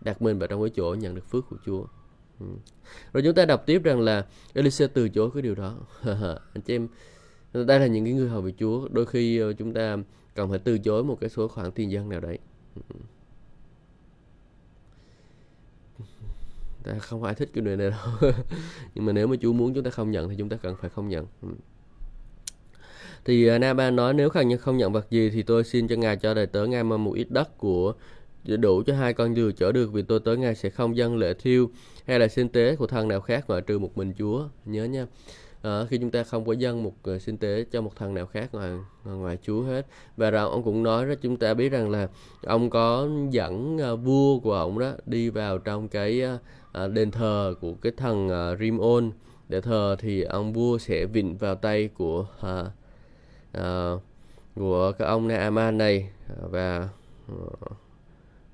[0.00, 1.84] đặt mình vào trong cái chỗ nhận được phước của Chúa.
[2.40, 2.46] Ừ.
[3.12, 5.78] rồi chúng ta đọc tiếp rằng là Elise từ chối cái điều đó.
[6.54, 6.88] Anh chị em,
[7.52, 8.88] đây là những cái người hầu về Chúa.
[8.88, 9.96] Đôi khi ờ, chúng ta
[10.34, 12.38] cần phải từ chối một cái số khoản tiền dân nào đấy.
[16.86, 18.30] Ta không ai thích cái điều này đâu.
[18.94, 20.90] Nhưng mà nếu mà Chúa muốn chúng ta không nhận thì chúng ta cần phải
[20.90, 21.26] không nhận.
[21.42, 21.48] Ừ.
[23.24, 25.96] Thì à, Na ba nói nếu không không nhận vật gì thì tôi xin cho
[25.96, 27.94] ngài cho đời tớ ngài mà một ít đất của
[28.56, 31.34] đủ cho hai con dừa chở được vì tôi tới ngài sẽ không dâng lễ
[31.34, 31.70] thiêu
[32.06, 34.48] hay là sinh tế của thần nào khác ngoại trừ một mình Chúa.
[34.64, 35.06] Nhớ nha.
[35.62, 38.26] À, khi chúng ta không có dâng một uh, sinh tế cho một thần nào
[38.26, 38.70] khác ngoài
[39.04, 39.86] ngoài Chúa hết.
[40.16, 42.08] Và rồi ông cũng nói đó chúng ta biết rằng là
[42.42, 46.40] ông có dẫn uh, vua của ông đó đi vào trong cái uh,
[46.76, 49.10] à, đền thờ của cái thằng à, Rimon
[49.48, 52.64] để thờ thì ông vua sẽ vịnh vào tay của à,
[53.52, 53.92] à,
[54.54, 56.10] của cái ông Naaman này.
[56.50, 56.88] Và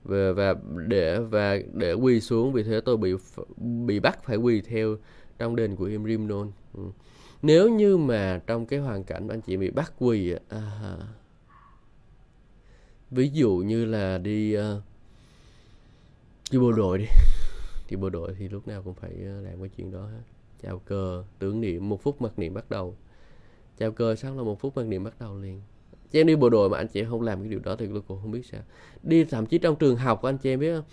[0.04, 0.54] và và
[0.86, 3.12] để và để quỳ xuống vì thế tôi bị
[3.86, 4.96] bị bắt phải quỳ theo
[5.38, 6.82] trong đền của Imrimnon ừ.
[7.42, 10.96] nếu như mà trong cái hoàn cảnh anh chị bị bắt quỳ à,
[13.10, 14.62] ví dụ như là đi uh,
[16.50, 17.06] đi bộ đội đi
[17.92, 20.22] thì bộ đội thì lúc nào cũng phải ờ, làm cái chuyện đó hết.
[20.62, 22.96] Chào cờ tưởng niệm một phút mặc niệm bắt đầu.
[23.78, 25.62] Chào cờ xong là một phút mặc niệm bắt đầu liền.
[26.10, 27.86] Chị em đi bộ đội mà anh chị em không làm cái điều đó thì
[27.86, 28.60] tôi cũng không biết sao.
[29.02, 30.84] Đi thậm chí trong trường học anh chị em biết không?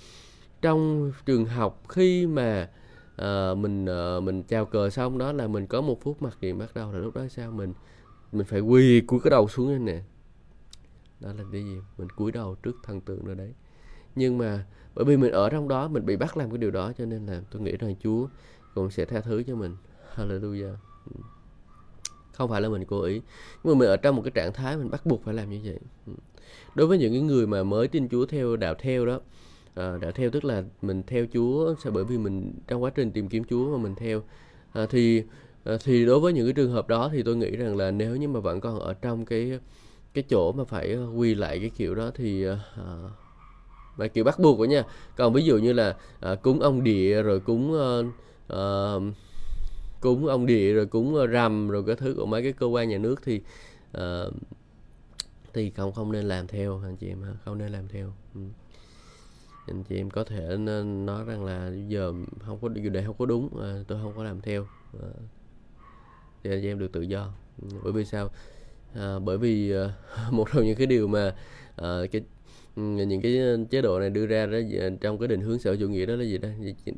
[0.61, 2.69] Trong trường học khi mà
[3.21, 6.57] uh, mình uh, mình chào cờ xong đó là mình có một phút mặc niệm
[6.57, 7.51] bắt đầu là lúc đó sao?
[7.51, 7.73] Mình
[8.31, 10.01] mình phải quỳ cúi cái đầu xuống đây nè.
[11.19, 11.77] Đó là cái gì?
[11.97, 13.53] Mình cúi đầu trước thần tượng rồi đấy
[14.15, 16.91] nhưng mà bởi vì mình ở trong đó mình bị bắt làm cái điều đó
[16.97, 18.27] cho nên là tôi nghĩ rằng Chúa
[18.75, 19.75] cũng sẽ tha thứ cho mình.
[20.15, 20.75] Hallelujah.
[22.31, 23.21] Không phải là mình cố ý
[23.63, 25.59] nhưng mà mình ở trong một cái trạng thái mình bắt buộc phải làm như
[25.63, 25.79] vậy.
[26.75, 29.19] Đối với những cái người mà mới tin Chúa theo đạo theo đó
[29.75, 33.11] à, đạo theo tức là mình theo Chúa sẽ bởi vì mình trong quá trình
[33.11, 34.23] tìm kiếm Chúa mà mình theo.
[34.73, 35.23] À, thì
[35.63, 38.15] à, thì đối với những cái trường hợp đó thì tôi nghĩ rằng là nếu
[38.15, 39.59] như mà vẫn còn ở trong cái
[40.13, 42.59] cái chỗ mà phải quy lại cái kiểu đó thì à,
[43.99, 44.83] mà kiểu bắt buộc của nha.
[45.15, 48.05] Còn ví dụ như là à, cúng ông địa rồi cúng uh,
[48.53, 49.03] uh,
[50.01, 52.89] cúng ông địa rồi cúng ờ, rằm rồi cái thứ của mấy cái cơ quan
[52.89, 53.41] nhà nước thì
[53.97, 54.33] uh,
[55.53, 58.13] thì không không nên làm theo anh chị em không nên làm theo.
[58.35, 58.41] Ừ.
[59.67, 63.15] anh chị em có thể nên nói rằng là giờ không có điều này không
[63.17, 64.65] có đúng à, tôi không có làm theo
[65.01, 65.09] à,
[66.43, 67.31] thì anh chị em được tự do.
[67.61, 68.29] Ừ, bởi vì sao?
[68.95, 69.93] À, bởi vì à,
[70.31, 71.35] một trong những cái điều mà
[71.75, 72.21] à, cái
[72.75, 75.77] những cái chế độ này đưa ra đó ờ, trong cái định hướng xã hội
[75.77, 76.49] chủ nghĩa đó là gì đó,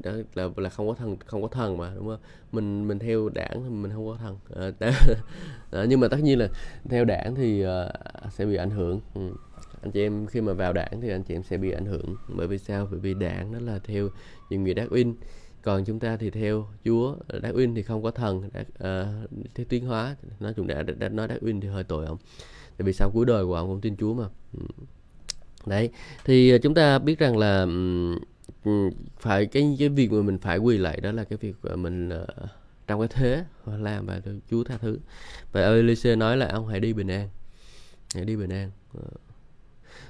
[0.04, 2.20] đó là là không có thần không có thần mà đúng không?
[2.52, 4.38] Mình mình theo đảng thì mình không có thần.
[4.56, 4.72] À,
[5.72, 6.48] đó, nhưng mà tất nhiên là
[6.90, 9.00] theo đảng thì uh, sẽ bị ảnh hưởng.
[9.14, 9.22] Ừ.
[9.82, 12.16] anh chị em khi mà vào đảng thì anh chị em sẽ bị ảnh hưởng.
[12.36, 12.88] Bởi vì sao?
[12.92, 14.10] Bởi vì đảng đó là theo
[14.50, 15.16] những người đắc uyên
[15.62, 19.66] còn chúng ta thì theo Chúa đắc uyên thì không có thần đắc, uh, theo
[19.70, 20.16] tiến hóa.
[20.40, 22.18] Nói chung đã, đã nói đắc uyên thì hơi tội ông.
[22.78, 24.26] Tại vì sau cuối đời của ông cũng tin Chúa mà.
[24.54, 24.66] Ừ
[25.66, 25.90] đấy
[26.26, 27.66] thì ờ, chúng ta biết rằng là
[29.20, 32.10] phải cái cái việc mà mình phải quỳ lại đó là cái việc ờ, mình
[32.10, 32.28] uh,
[32.88, 34.22] trong cái thế làm và
[34.52, 35.00] Chúa tha thứ.
[35.52, 37.30] Và Elise nói là ông hãy đi bình an
[38.16, 38.72] hãy đi bình an.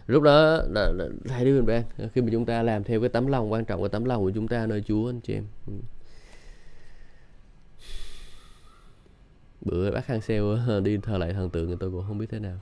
[0.08, 2.10] Lúc đó là, là hãy đi bình an.
[2.14, 4.32] Khi mà chúng ta làm theo cái tấm lòng quan trọng của tấm lòng của
[4.32, 5.46] chúng ta nơi Chúa anh chị em.
[9.62, 12.60] Bữa bác Hang Seo đi thờ lại thần tượng tôi cũng không biết thế nào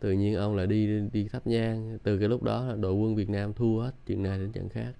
[0.00, 1.98] tự nhiên ông lại đi đi thắp nhang.
[2.02, 4.68] Từ cái lúc đó là đội quân Việt Nam thua hết chuyện này đến chuyện
[4.68, 4.92] khác.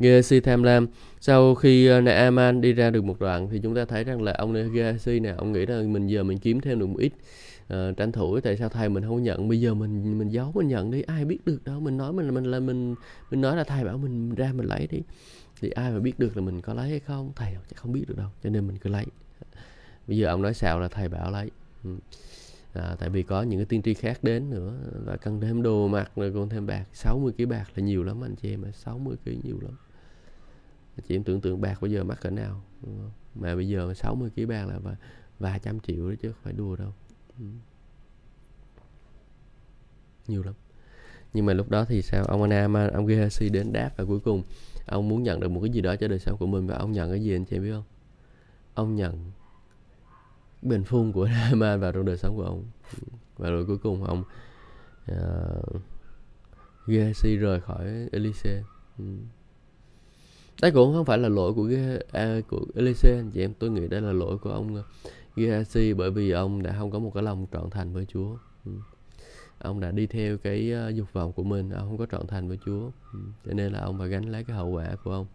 [0.00, 0.86] Gehazi tham lam.
[1.20, 4.32] Sau khi ờ, Naaman đi ra được một đoạn thì chúng ta thấy rằng là
[4.32, 7.12] ông Gehazi nè ông nghĩ rằng mình giờ mình kiếm thêm được một ít
[7.74, 8.40] uh, tranh thủ.
[8.40, 9.48] Tại sao thầy mình không nhận?
[9.48, 11.02] Bây giờ mình mình giấu mình nhận đi.
[11.02, 11.80] Ai biết được đâu.
[11.80, 12.94] Mình nói mình mình là mình
[13.30, 14.98] mình nói là thầy bảo mình ra mình lấy đi
[15.60, 17.32] thì ai mà biết được là mình có lấy hay không?
[17.36, 19.06] Thầy chắc không biết được đâu cho nên mình cứ lấy.
[20.06, 21.50] Bây giờ ông nói xạo là thầy bảo lấy.
[21.84, 21.96] Ừ.
[22.72, 25.88] à, tại vì có những cái tiên tri khác đến nữa và cần thêm đồ
[25.88, 26.84] mặc rồi còn thêm bạc.
[26.92, 29.72] 60 kg bạc là nhiều lắm anh chị em 60 kg nhiều lắm.
[31.08, 32.62] Chị em tưởng tượng bạc bây giờ mắc cỡ nào
[33.34, 34.94] mà bây giờ 60 kg bạc là vài,
[35.38, 36.92] vài trăm triệu đó chứ không phải đùa đâu.
[37.38, 37.44] Ừ.
[40.28, 40.54] nhiều lắm.
[41.32, 42.24] Nhưng mà lúc đó thì sao?
[42.24, 44.42] Ông Anna ông Gehazi đến đáp và cuối cùng
[44.86, 46.92] ông muốn nhận được một cái gì đó cho đời sống của mình và ông
[46.92, 47.84] nhận cái gì anh chị biết không?
[48.74, 49.30] Ông nhận
[50.62, 52.64] bình phun của Rama vào trong đời sống của ông.
[53.38, 54.24] Và rồi cuối cùng ông
[55.06, 55.82] ờ, uh,
[56.86, 58.62] Gehazi rời khỏi Elise
[58.98, 59.04] ừ.
[60.62, 63.54] Đấy cũng không phải là lỗi của uh, của Elise anh chị em.
[63.58, 64.82] Tôi nghĩ đây là lỗi của ông ờ,
[65.36, 68.36] Gehazi bởi vì ông đã không có một cái lòng trọn thành với Chúa.
[68.64, 68.72] Ừ
[69.62, 72.48] ông đã đi theo cái ờ, dục vọng của mình ông không có trọn thành
[72.48, 72.90] với Chúa.
[73.12, 75.26] Ừ, cho nên là ông phải gánh lấy cái hậu quả của ông.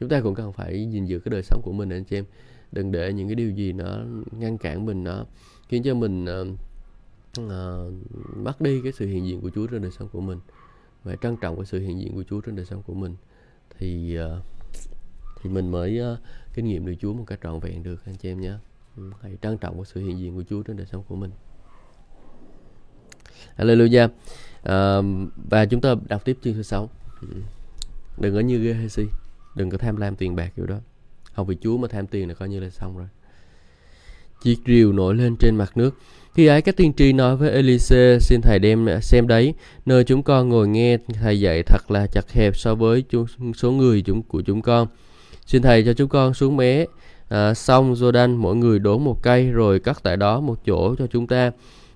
[0.00, 2.24] Chúng ta cũng cần phải gìn giữ cái đời sống của mình anh chị em.
[2.72, 3.98] Đừng để những cái điều gì nó
[4.30, 5.24] ngăn cản mình nó
[5.68, 6.48] khiến cho mình uh,
[7.40, 7.92] uh,
[8.36, 10.38] mất đi cái sự hiện diện của Chúa trên đời sống của mình
[11.04, 13.16] và trân trọng cái sự hiện diện của Chúa trên đời sống của mình.
[13.78, 14.44] Thì uh,
[15.42, 16.18] thì mình mới uh,
[16.54, 18.52] kinh nghiệm được Chúa một cách trọn vẹn được anh chị em nhé.
[18.96, 21.30] Ừ, hãy trân trọng cái sự hiện diện của Chúa trên đời sống của mình.
[23.58, 24.08] Hallelujah.
[24.62, 24.98] À,
[25.50, 26.90] và chúng ta đọc tiếp chương thứ 6.
[28.18, 29.06] Đừng có như Gehazi,
[29.54, 30.76] đừng có tham lam tiền bạc kiểu đó.
[31.34, 33.06] Không vì Chúa mà tham tiền là coi như là xong rồi.
[34.42, 35.94] Chiếc rìu nổi lên trên mặt nước.
[36.34, 39.54] Khi ấy các tiên tri nói với Elise xin thầy đem xem đấy,
[39.86, 43.04] nơi chúng con ngồi nghe thầy dạy thật là chặt hẹp so với
[43.56, 44.88] số người chúng của chúng con.
[45.46, 46.86] Xin thầy cho chúng con xuống mé
[47.28, 51.06] à, sông Jordan mỗi người đốn một cây rồi cắt tại đó một chỗ cho
[51.06, 51.50] chúng ta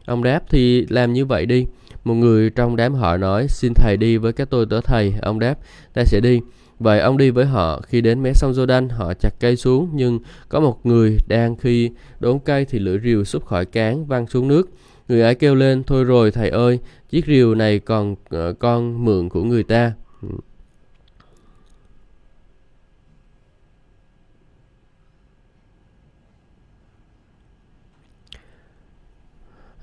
[0.07, 1.67] Ông đáp thì làm như vậy đi.
[2.05, 5.15] Một người trong đám họ nói xin thầy đi với các tôi tớ thầy.
[5.23, 5.55] Ông đáp
[5.95, 6.41] ta sẽ đi.
[6.79, 10.19] Vậy ông đi với họ, khi đến mé sông Jordan, họ chặt cây xuống, nhưng
[10.49, 11.91] có một người đang khi
[12.21, 14.71] đốn cây thì lưỡi rìu xúc khỏi cán văng xuống nước.
[15.09, 16.79] Người ấy kêu lên, thôi rồi thầy ơi,
[17.11, 19.93] chiếc rìu này còn uh, con mượn của người ta.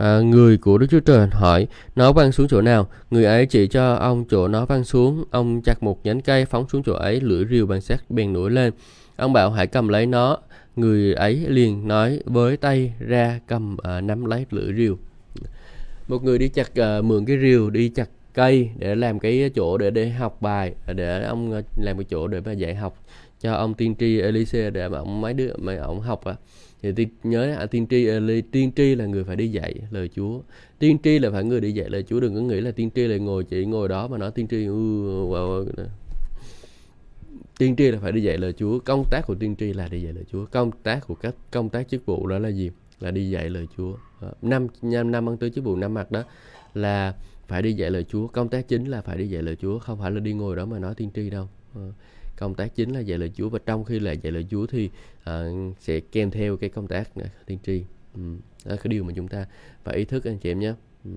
[0.03, 2.87] À, người của Đức Chúa Trời hỏi nó văng xuống chỗ nào?
[3.11, 6.69] Người ấy chỉ cho ông chỗ nó văng xuống ông chặt một nhánh cây phóng
[6.69, 8.73] xuống chỗ ấy lưỡi rìu bằng sắt bèn nổi lên.
[9.15, 10.37] Ông bảo hãy cầm lấy nó.
[10.75, 14.97] Người ấy liền nói với tay ra cầm à, nắm lấy lưỡi rìu.
[16.07, 19.77] Một người đi chặt à, mượn cái rìu đi chặt cây để làm cái chỗ
[19.77, 23.03] để để học bài để ông à, làm cái chỗ để mà dạy học
[23.41, 26.35] cho ông tiên tri Elise để mà ông mấy đứa mà ông học à
[26.83, 28.19] thì tiên, nhớ à tiên tri à,
[28.51, 30.41] tiên tri là người phải đi dạy lời Chúa.
[30.79, 33.07] Tiên tri là phải người đi dạy lời Chúa đừng có nghĩ là tiên tri
[33.07, 35.67] là ngồi chỉ ngồi đó mà nói tiên tri uh,
[37.57, 40.01] tiên tri là phải đi dạy lời Chúa công tác của tiên tri là đi
[40.01, 40.45] dạy lời Chúa.
[40.45, 42.71] Công tác của các công tác chức vụ đó là gì?
[42.99, 43.95] Là đi dạy lời Chúa.
[44.41, 46.23] Năm năm năm ăn tới chức vụ năm mặt đó
[46.73, 47.15] là
[47.47, 49.99] phải đi dạy lời Chúa công tác chính là phải đi dạy lời Chúa không
[49.99, 51.47] phải là đi ngồi đó mà nói tiên tri đâu.
[51.75, 51.91] Ờ
[52.37, 54.89] công tác chính là dạy lời Chúa và trong khi là dạy lời Chúa thì
[55.29, 55.33] uh,
[55.79, 58.21] sẽ kèm theo cái công tác này, tiên tri ừ.
[58.65, 59.45] đó là cái điều mà chúng ta
[59.83, 60.73] phải ý thức anh chị em nhé
[61.05, 61.11] ừ.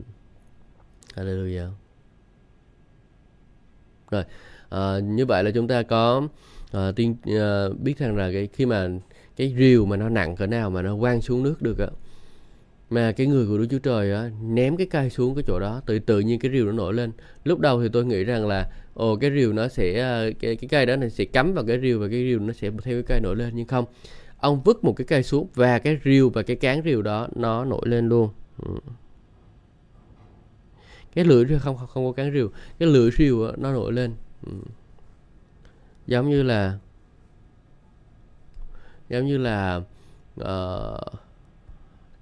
[1.15, 1.71] Hallelujah
[4.11, 4.25] rồi
[4.69, 6.29] à, như vậy là chúng ta có
[6.73, 8.89] à, tiên à, biết rằng là cái khi mà
[9.37, 11.87] cái rìu mà nó nặng cỡ nào mà nó quăng xuống nước được á
[12.91, 15.81] mà cái người của Đức Chúa Trời á, ném cái cây xuống cái chỗ đó
[15.87, 17.13] tự tự nhiên cái rìu nó nổi lên.
[17.45, 20.69] Lúc đầu thì tôi nghĩ rằng là ồ cái rìu nó sẽ à, cái cái
[20.69, 23.03] cây đó này sẽ cắm vào cái rìu và cái rìu nó sẽ theo cái
[23.07, 23.85] cây nổi lên nhưng không.
[24.39, 27.65] Ông vứt một cái cây xuống và cái rìu và cái cán rìu đó nó
[27.65, 28.31] nổi lên luôn.
[28.63, 28.75] Ừ.
[31.15, 32.51] Cái lưỡi rìu không không có cán rìu.
[32.79, 34.15] Cái lưỡi rìu nó nổi lên.
[34.47, 34.53] Ừ.
[36.07, 36.79] Giống như là
[39.09, 39.81] giống như là
[40.41, 41.26] uh,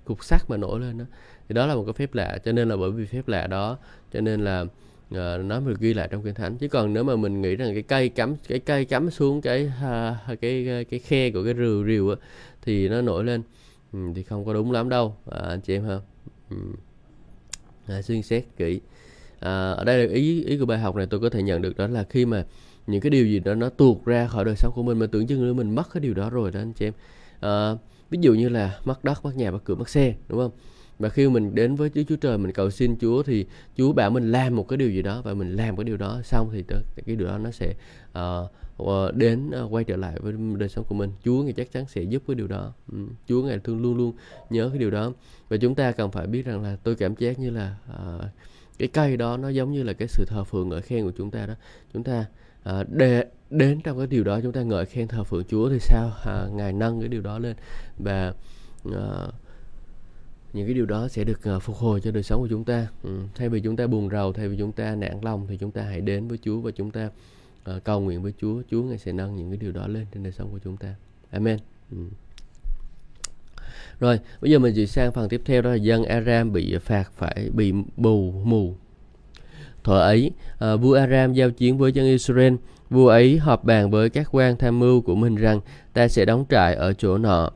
[0.04, 1.04] cục sắt mà nổi lên đó.
[1.48, 3.78] Thì đó là một cái phép lạ cho nên là bởi vì phép lạ đó
[4.12, 6.56] cho nên là uh, nó được ghi lại trong kinh thánh.
[6.56, 9.72] Chứ còn nếu mà mình nghĩ rằng cái cây cắm cái cây cắm xuống cái
[9.84, 12.16] uh, cái cái khe của cái rìu rìu á,
[12.62, 13.42] thì nó nổi lên.
[13.92, 15.98] Ừ, thì không có đúng lắm đâu à, anh chị em ha.
[16.50, 16.56] Ừ.
[17.86, 18.80] à, suy xét kỹ.
[19.40, 21.76] À, ở đây là ý ý của bài học này tôi có thể nhận được
[21.76, 22.44] đó là khi mà
[22.86, 25.26] những cái điều gì đó nó tuột ra khỏi đời sống của mình mà tưởng
[25.26, 26.92] chừng như mình mất cái điều đó rồi đó anh chị em.
[27.40, 27.76] À,
[28.10, 30.50] ví dụ như là mất đất mất nhà mất cửa mất xe đúng không?
[30.98, 34.10] Và khi mình đến với Chúa Chúa Trời mình cầu xin Chúa thì Chúa bảo
[34.10, 36.64] mình làm một cái điều gì đó và mình làm cái điều đó xong thì
[37.06, 37.74] cái điều đó nó sẽ
[38.82, 41.10] uh, đến uh, quay trở lại với đời sống của mình.
[41.24, 42.72] Chúa ngài chắc chắn sẽ giúp cái điều đó.
[42.92, 42.98] Ừ.
[43.28, 44.12] Chúa ngài thương luôn luôn
[44.50, 45.12] nhớ cái điều đó.
[45.48, 48.24] Và chúng ta cần phải biết rằng là tôi cảm giác như là uh,
[48.78, 51.30] cái cây đó nó giống như là cái sự thờ phượng ngợi khen của chúng
[51.30, 51.54] ta đó.
[51.92, 52.24] Chúng ta
[52.70, 55.78] uh, để đến trong cái điều đó chúng ta ngợi khen thờ phượng Chúa thì
[55.80, 56.12] sao?
[56.24, 57.56] À, ngài nâng cái điều đó lên
[57.98, 58.34] và
[58.92, 59.26] à,
[60.54, 62.86] những cái điều đó sẽ được uh, phục hồi cho đời sống của chúng ta.
[63.02, 65.70] Ừ, thay vì chúng ta buồn rầu thay vì chúng ta nản lòng thì chúng
[65.70, 67.10] ta hãy đến với Chúa và chúng ta
[67.76, 68.62] uh, cầu nguyện với Chúa.
[68.70, 70.94] Chúa ngài sẽ nâng những cái điều đó lên trên đời sống của chúng ta.
[71.30, 71.58] Amen.
[71.90, 71.98] Ừ.
[74.00, 77.12] Rồi, bây giờ mình chuyển sang phần tiếp theo đó là dân Aram bị phạt
[77.12, 78.74] phải bị bù mù.
[79.84, 82.54] Thuở ấy, uh, vua Aram giao chiến với dân Israel
[82.94, 85.60] Vua ấy họp bàn với các quan tham mưu của mình rằng
[85.92, 87.50] ta sẽ đóng trại ở chỗ nọ,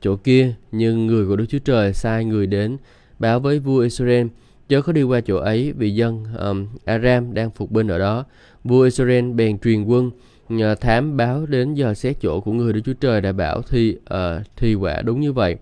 [0.00, 2.76] chỗ kia, nhưng người của Đức Chúa Trời sai người đến
[3.18, 4.26] báo với vua Israel
[4.68, 8.24] chớ có đi qua chỗ ấy vì dân um, Aram đang phục binh ở đó.
[8.64, 10.10] Vua Israel bèn truyền quân
[10.48, 13.90] nhờ thám báo đến giờ xét chỗ của người Đức Chúa Trời đã bảo thì
[13.90, 15.56] uh, ờ, thì quả đúng như vậy.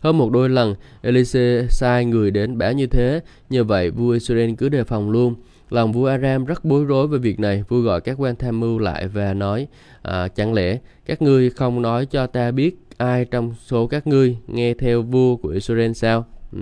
[0.00, 4.50] Hơn một đôi lần, Elise sai người đến báo như thế, như vậy vua Israel
[4.58, 5.34] cứ đề phòng luôn.
[5.70, 8.78] Lòng vua Aram rất bối rối về việc này, vua gọi các quan tham mưu
[8.78, 9.68] lại và nói,
[10.02, 14.36] à, chẳng lẽ các ngươi không nói cho ta biết ai trong số các ngươi
[14.46, 16.26] nghe theo vua của Israel sao?
[16.52, 16.60] Ừ.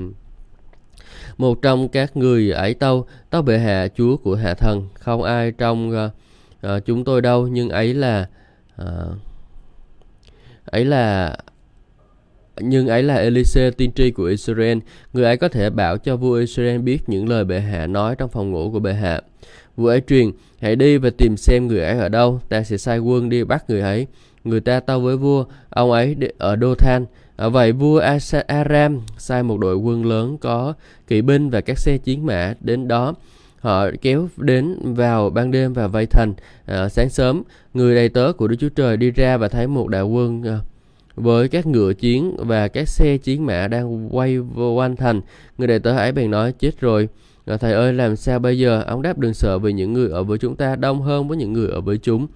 [1.37, 5.53] Một trong các người ấy tâu, tâu bệ hạ chúa của hạ thần, không ai
[5.53, 6.13] trong uh,
[6.77, 8.29] uh, chúng tôi đâu, nhưng ấy là
[8.83, 9.17] uh,
[10.65, 11.37] ấy là
[12.61, 14.79] nhưng ấy là Elise tiên tri của Israel,
[15.13, 18.31] người ấy có thể bảo cho vua Israel biết những lời bệ hạ nói trong
[18.31, 19.21] phòng ngủ của bệ hạ.
[19.77, 20.31] Vua ấy truyền,
[20.61, 23.71] hãy đi và tìm xem người ấy ở đâu, ta sẽ sai quân đi bắt
[23.71, 24.07] người ấy.
[24.45, 27.07] Người ta tâu với vua, ông ấy ở Đô Than.
[27.37, 28.03] Ở vậy vua
[28.47, 30.75] Aram sai một đội quân lớn có
[31.07, 33.15] kỵ binh và các xe chiến mã đến đó.
[33.59, 36.35] Họ kéo đến vào ban đêm và vây thành.
[36.67, 37.43] À, sáng sớm,
[37.75, 40.59] người đầy tớ của Đức Chúa Trời đi ra và thấy một đại quân à,
[41.19, 45.21] với các ngựa chiến và các xe chiến mã đang quay vô quanh thành.
[45.59, 47.09] Người đệ tử ấy bèn nói chết rồi.
[47.47, 48.83] À, thầy ơi làm sao bây giờ?
[48.87, 51.53] Ông đáp đừng sợ vì những người ở với chúng ta đông hơn với những
[51.53, 52.27] người ở với chúng.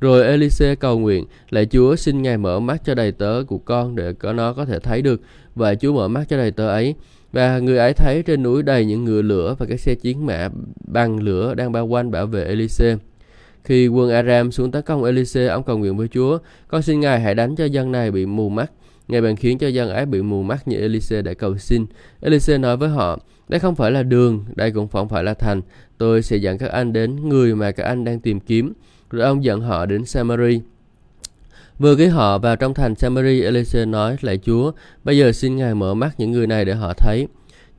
[0.00, 3.96] Rồi Elise cầu nguyện, lại Chúa xin Ngài mở mắt cho đầy tớ của con
[3.96, 5.20] để có nó có thể thấy được.
[5.54, 6.94] Và Chúa mở mắt cho đầy tớ ấy.
[7.32, 10.48] Và người ấy thấy trên núi đầy những ngựa lửa và các xe chiến mã
[10.86, 12.96] bằng lửa đang bao quanh bảo vệ Elise.
[13.64, 16.38] Khi quân Aram xuống tấn công Elise, ông cầu nguyện với Chúa,
[16.68, 18.70] con xin Ngài hãy đánh cho dân này bị mù mắt.
[19.08, 21.86] Ngài bèn khiến cho dân ấy bị mù mắt như Elise đã cầu xin.
[22.20, 25.60] Elise nói với họ, đây không phải là đường, đây cũng không phải là thành.
[25.98, 28.72] Tôi sẽ dẫn các anh đến người mà các anh đang tìm kiếm.
[29.10, 30.60] Rồi ông dẫn họ đến Samari.
[31.78, 34.72] Vừa khi họ vào trong thành Samari, Elise nói lại Chúa,
[35.04, 37.26] bây giờ xin Ngài mở mắt những người này để họ thấy.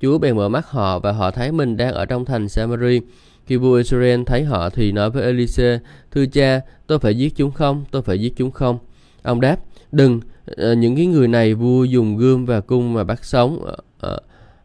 [0.01, 3.01] Chúa bèn mở mắt họ và họ thấy mình đang ở trong thành Samari.
[3.49, 5.79] Khi vua Israel thấy họ thì nói với Elise,
[6.11, 7.85] Thưa cha, tôi phải giết chúng không?
[7.91, 8.77] Tôi phải giết chúng không?
[9.23, 9.57] Ông đáp,
[9.91, 13.65] đừng, ờ, những cái người này vua dùng gươm và cung mà bắt sống.
[14.01, 14.17] À,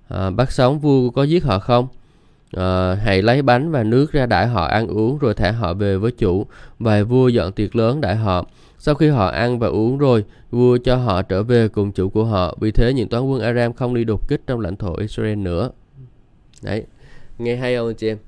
[0.08, 1.88] à, bắt sống vua có giết họ không?
[2.56, 5.96] À, hãy lấy bánh và nước ra đãi họ ăn uống rồi thả họ về
[5.96, 6.46] với chủ.
[6.78, 8.46] Và vua dọn tiệc lớn đãi họ.
[8.78, 12.24] Sau khi họ ăn và uống rồi, vua cho họ trở về cùng chủ của
[12.24, 12.56] họ.
[12.60, 15.70] Vì thế những toán quân Aram không đi đột kích trong lãnh thổ Israel nữa.
[16.62, 16.84] Đấy,
[17.38, 18.18] nghe hay không anh chị em?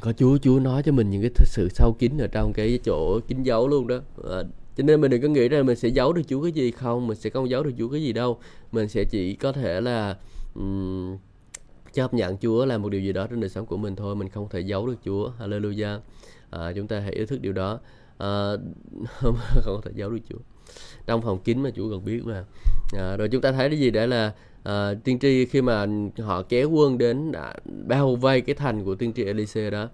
[0.00, 3.20] Có Chúa Chúa nói cho mình những cái sự sâu kín ở trong cái chỗ
[3.28, 4.00] kín dấu luôn đó.
[4.30, 4.42] À,
[4.76, 6.70] cho nên mình đừng có nghĩ rằng mình sẽ giấu được Chúa cái gì.
[6.70, 8.38] Không mình sẽ không giấu được Chúa cái gì đâu.
[8.72, 10.16] Mình sẽ chỉ có thể là
[10.54, 11.16] um,
[11.92, 14.16] chấp nhận Chúa làm một điều gì đó trên đời sống của mình thôi.
[14.16, 15.30] Mình không thể giấu được Chúa.
[15.40, 15.98] Hallelujah.
[16.50, 17.80] À, chúng ta hãy ý thức điều đó.
[18.20, 18.52] À,
[19.14, 20.38] không thể giấu được Chúa.
[21.06, 22.44] Trong phòng kín mà Chúa còn biết mà.
[22.92, 24.32] À, rồi chúng ta thấy cái gì để là
[24.68, 25.86] uh, tiên tri khi mà
[26.18, 27.54] họ kéo quân đến đã
[27.86, 29.88] bao vây cái thành của tiên tri Elise đó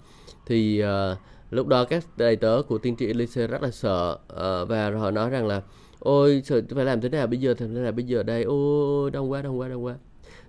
[0.46, 1.18] thì uh,
[1.50, 5.10] lúc đó các đầy tớ của tiên tri Elise rất là sợ uh, và họ
[5.10, 5.62] nói rằng là
[5.98, 8.42] ôi sợ phải làm thế nào bây giờ thế nào bây giờ đây?
[8.42, 9.94] Ôi đông quá đông quá đông quá.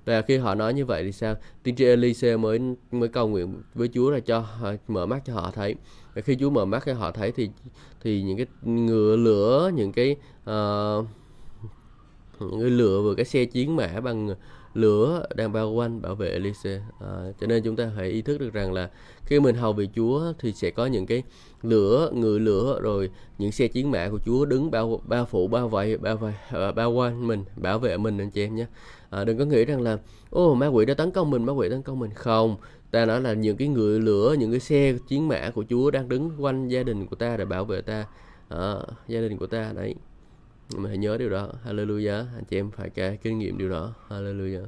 [0.05, 1.35] Và khi họ nói như vậy thì sao?
[1.63, 2.59] Tiên tri Elise mới
[2.91, 5.75] mới cầu nguyện với Chúa là cho họ, mở mắt cho họ thấy.
[6.13, 7.49] Và khi Chúa mở mắt cho họ thấy thì
[8.01, 10.15] thì những cái ngựa lửa những cái
[10.49, 11.05] uh,
[12.39, 14.35] người lửa vừa cái xe chiến mã bằng
[14.73, 17.07] lửa đang bao quanh bảo vệ Elise à,
[17.41, 18.89] cho nên chúng ta phải ý thức được rằng là
[19.25, 21.23] khi mình hầu về Chúa thì sẽ có những cái
[21.61, 25.69] lửa người lửa rồi những xe chiến mã của Chúa đứng bao bao phủ bao
[25.69, 28.65] vây bao vây à, bao quanh mình bảo vệ mình anh chị em nhé.
[29.09, 29.97] À, đừng có nghĩ rằng là
[30.29, 32.11] ô ma quỷ đã tấn công mình ma quỷ tấn công mình.
[32.13, 32.55] Không
[32.91, 36.09] ta nói là những cái người lửa những cái xe chiến mã của Chúa đang
[36.09, 38.05] đứng quanh gia đình của ta để bảo vệ ta.
[38.49, 38.75] À,
[39.07, 39.95] gia đình của ta đấy
[40.75, 41.51] mình hãy nhớ điều đó.
[41.65, 42.25] Hallelujah.
[42.35, 43.93] Anh chị em phải cái kinh nghiệm điều đó.
[44.09, 44.65] Hallelujah.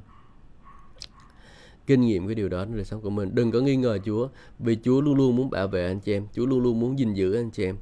[1.88, 3.30] Kinh nghiệm cái điều đó trong đời sống của mình.
[3.34, 4.28] Đừng có nghi ngờ Chúa
[4.60, 6.28] vì Chúa luôn luôn muốn bảo vệ anh chị em.
[6.34, 7.78] Chúa luôn luôn muốn gìn giữ anh chị em.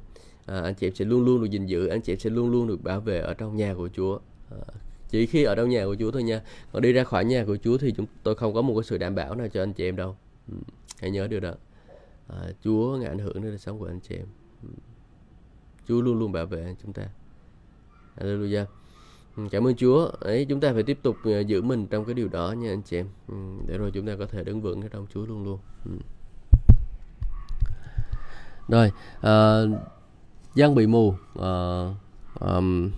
[0.46, 2.50] À, anh chị em sẽ luôn luôn được gìn giữ anh chị em sẽ luôn
[2.50, 4.18] luôn được bảo vệ ở trong nhà của Chúa.
[4.50, 4.58] À,
[5.08, 6.42] chỉ khi ở trong nhà của Chúa thôi nha.
[6.72, 8.98] Còn đi ra khỏi nhà của Chúa thì chúng tôi không có một cái sự
[8.98, 10.16] đảm bảo nào cho anh chị em đâu.
[10.48, 10.54] Ừ,
[11.00, 11.54] hãy nhớ điều đó.
[12.28, 14.26] À, Chúa ngại ảnh hưởng đến đời sống của anh chị em.
[14.62, 14.68] Ừ.
[15.88, 17.08] Chúa luôn luôn bảo vệ chúng ta.
[18.20, 18.64] Hallelujah.
[19.36, 20.10] Ừ, cảm ơn Chúa.
[20.20, 22.82] Ấy chúng ta phải tiếp tục ờ, giữ mình trong cái điều đó nha anh
[22.82, 23.06] chị em.
[23.28, 23.34] Ừ,
[23.66, 25.58] để rồi chúng ta có thể đứng vững ở trong Chúa luôn luôn.
[25.84, 25.90] Ừ.
[28.68, 29.78] Rồi ờ, uh,
[30.54, 31.08] dân bị mù.
[31.08, 31.94] Uh,
[32.40, 32.90] um,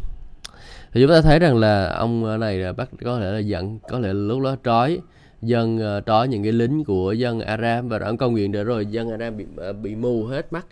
[0.93, 4.01] thì chúng ta thấy rằng là ông này là bắt có thể là giận có
[4.01, 5.01] thể lúc đó trói
[5.43, 8.87] dân uh, trói những cái lính của dân Aram và ông công nguyện để rồi
[8.87, 10.67] dân Aram bị uh, bị mù hết mắt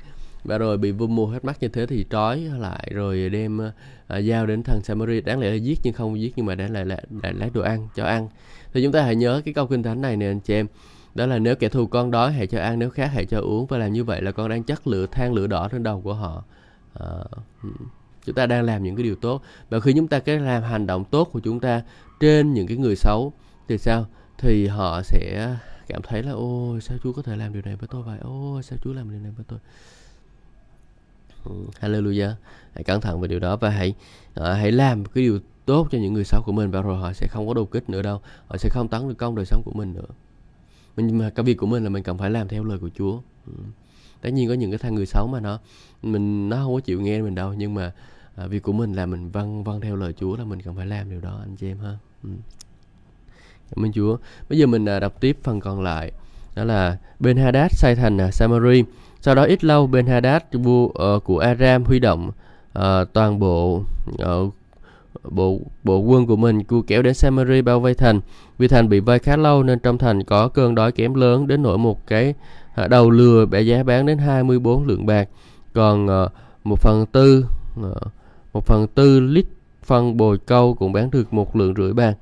[0.44, 4.24] và rồi bị vua mua hết mắt như thế thì trói lại rồi đem uh,
[4.24, 6.84] giao đến thằng Samari đáng lẽ là giết nhưng không giết nhưng mà đáng lại
[6.84, 8.28] lại, lại lấy đồ ăn cho ăn.
[8.72, 10.66] Thì chúng ta hãy nhớ cái câu kinh thánh này nè anh chị em.
[11.14, 13.66] Đó là nếu kẻ thù con đói hãy cho ăn nếu khác hãy cho uống.
[13.66, 16.14] Và làm như vậy là con đang chất lửa than lửa đỏ trên đầu của
[16.14, 16.44] họ.
[16.94, 17.06] À,
[18.24, 19.42] chúng ta đang làm những cái điều tốt.
[19.70, 21.82] Và khi chúng ta cái làm hành động tốt của chúng ta
[22.20, 23.32] trên những cái người xấu
[23.68, 24.06] thì sao?
[24.38, 25.56] Thì họ sẽ
[25.88, 28.18] cảm thấy là ôi sao Chúa có thể làm điều này với tôi vậy?
[28.22, 29.58] Ôi sao Chúa làm điều này với tôi?
[31.48, 32.32] Ừ, hallelujah.
[32.74, 33.94] Hãy cẩn thận về điều đó và hãy
[34.40, 37.12] uh, hãy làm cái điều tốt cho những người xấu của mình và rồi họ
[37.12, 38.20] sẽ không có đột kích nữa đâu.
[38.46, 40.14] Họ sẽ không tấn được công đời sống của mình nữa.
[40.96, 43.20] Mình mà cái việc của mình là mình cần phải làm theo lời của Chúa.
[43.46, 43.52] Ừ.
[44.20, 45.58] tất nhiên có những cái thằng người xấu mà nó
[46.02, 47.92] mình nó không có chịu nghe mình đâu nhưng mà
[48.36, 50.86] à, việc của mình là mình vâng vâng theo lời Chúa là mình cần phải
[50.86, 51.96] làm điều đó anh chị em ha.
[52.22, 52.30] Ừ.
[53.70, 54.16] cảm ơn Chúa.
[54.48, 56.12] Bây giờ mình à, đọc tiếp phần còn lại.
[56.54, 58.84] Đó là Ben Hadad xây thành à, Samari
[59.20, 62.30] sau đó ít lâu Ben Hadad vua uh, của Aram huy động
[62.78, 63.82] uh, toàn bộ
[64.22, 64.54] uh,
[65.30, 68.20] bộ bộ quân của mình cua kéo đến Samari bao vây thành.
[68.58, 71.62] Vì thành bị vây khá lâu nên trong thành có cơn đói kém lớn đến
[71.62, 72.34] nỗi một cái
[72.84, 75.28] uh, đầu lừa bẻ giá bán đến 24 lượng bạc.
[75.74, 76.32] Còn uh,
[76.64, 77.46] một phần tư
[77.80, 77.96] uh,
[78.52, 79.46] một phần tư lít
[79.84, 82.14] phân bồi câu cũng bán được một lượng rưỡi bạc.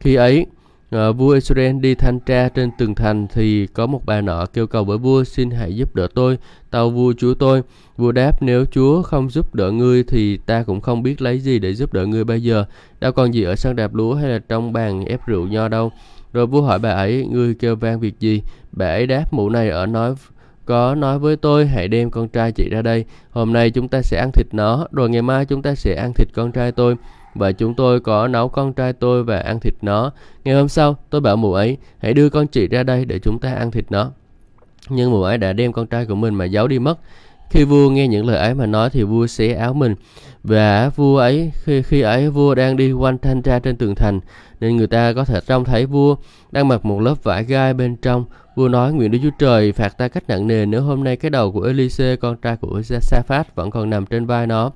[0.00, 0.46] Khi ấy
[0.94, 4.66] à, vua Israel đi thanh tra trên từng thành thì có một bà nọ kêu
[4.66, 6.38] cầu với vua xin hãy giúp đỡ tôi
[6.70, 7.62] tàu vua chúa tôi.
[7.96, 11.58] Vua đáp nếu chúa không giúp đỡ ngươi thì ta cũng không biết lấy gì
[11.58, 12.64] để giúp đỡ ngươi bây giờ.
[13.00, 15.92] Đâu còn gì ở sân đạp lúa hay là trong bàn ép rượu nho đâu.
[16.32, 18.42] Rồi vua hỏi bà ấy ngươi kêu vang việc gì?
[18.72, 20.14] Bà ấy đáp mụ này ở nói
[20.66, 23.04] có nói với tôi hãy đem con trai chị ra đây.
[23.30, 26.12] Hôm nay chúng ta sẽ ăn thịt nó rồi ngày mai chúng ta sẽ ăn
[26.12, 26.96] thịt con trai tôi
[27.34, 30.10] và chúng tôi có nấu con trai tôi và ăn thịt nó.
[30.44, 33.38] Ngày hôm sau, tôi bảo mụ ấy, hãy đưa con chị ra đây để chúng
[33.38, 34.10] ta ăn thịt nó.
[34.88, 36.98] Nhưng mụ ấy đã đem con trai của mình mà giấu đi mất.
[37.50, 39.94] Khi vua nghe những lời ấy mà nói thì vua xé áo mình.
[40.42, 44.20] Và vua ấy, khi, khi ấy vua đang đi quanh thanh tra trên tường thành,
[44.60, 46.16] nên người ta có thể trông thấy vua
[46.52, 48.24] đang mặc một lớp vải gai bên trong.
[48.56, 51.30] Vua nói, nguyện Đức Chúa Trời phạt ta cách nặng nề nếu hôm nay cái
[51.30, 54.72] đầu của Elise, con trai của Sa-phát vẫn còn nằm trên vai nó.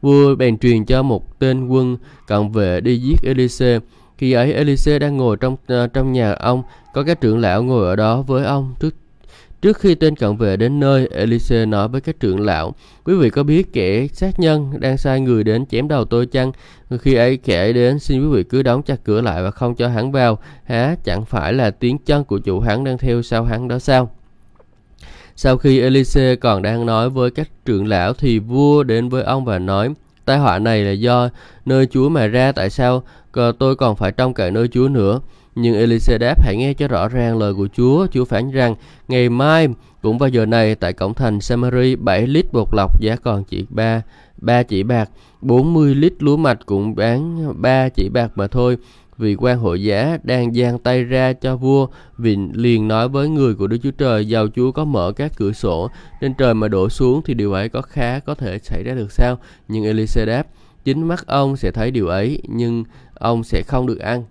[0.00, 1.96] Vua bèn truyền cho một tên quân
[2.26, 3.78] cận vệ đi giết Elise.
[4.18, 6.62] Khi ấy Elise đang ngồi trong uh, trong nhà ông,
[6.94, 8.94] có các trưởng lão ngồi ở đó với ông trước
[9.62, 12.74] Trước khi tên cận vệ đến nơi, Elise nói với các trưởng lão,
[13.04, 16.52] quý vị có biết kẻ sát nhân đang sai người đến chém đầu tôi chăng?
[17.00, 19.88] Khi ấy kẻ đến xin quý vị cứ đóng chặt cửa lại và không cho
[19.88, 23.68] hắn vào, há chẳng phải là tiếng chân của chủ hắn đang theo sau hắn
[23.68, 24.10] đó sao?
[25.40, 29.44] Sau khi Elise còn đang nói với các trưởng lão thì vua đến với ông
[29.44, 31.28] và nói Tai họa này là do
[31.64, 33.02] nơi Chúa mà ra tại sao
[33.58, 35.20] tôi còn phải trông cậy nơi Chúa nữa.
[35.54, 38.06] Nhưng Elise đáp hãy nghe cho rõ ràng lời của Chúa.
[38.12, 38.74] Chúa phán rằng
[39.08, 39.68] ngày mai
[40.02, 43.66] cũng vào giờ này tại cổng thành Samari 7 lít bột lọc giá còn chỉ
[43.70, 44.02] 3
[44.36, 45.10] 3 chỉ bạc,
[45.40, 48.76] 40 lít lúa mạch cũng bán 3 chỉ bạc mà thôi
[49.18, 51.86] vị quan hội giá đang giang tay ra cho vua,
[52.18, 55.52] vì liền nói với người của Đức Chúa Trời, giàu Chúa có mở các cửa
[55.52, 55.90] sổ
[56.20, 59.12] nên trời mà đổ xuống thì điều ấy có khá có thể xảy ra được
[59.12, 59.38] sao?
[59.68, 60.46] Nhưng Elise đáp,
[60.84, 64.24] chính mắt ông sẽ thấy điều ấy, nhưng ông sẽ không được ăn.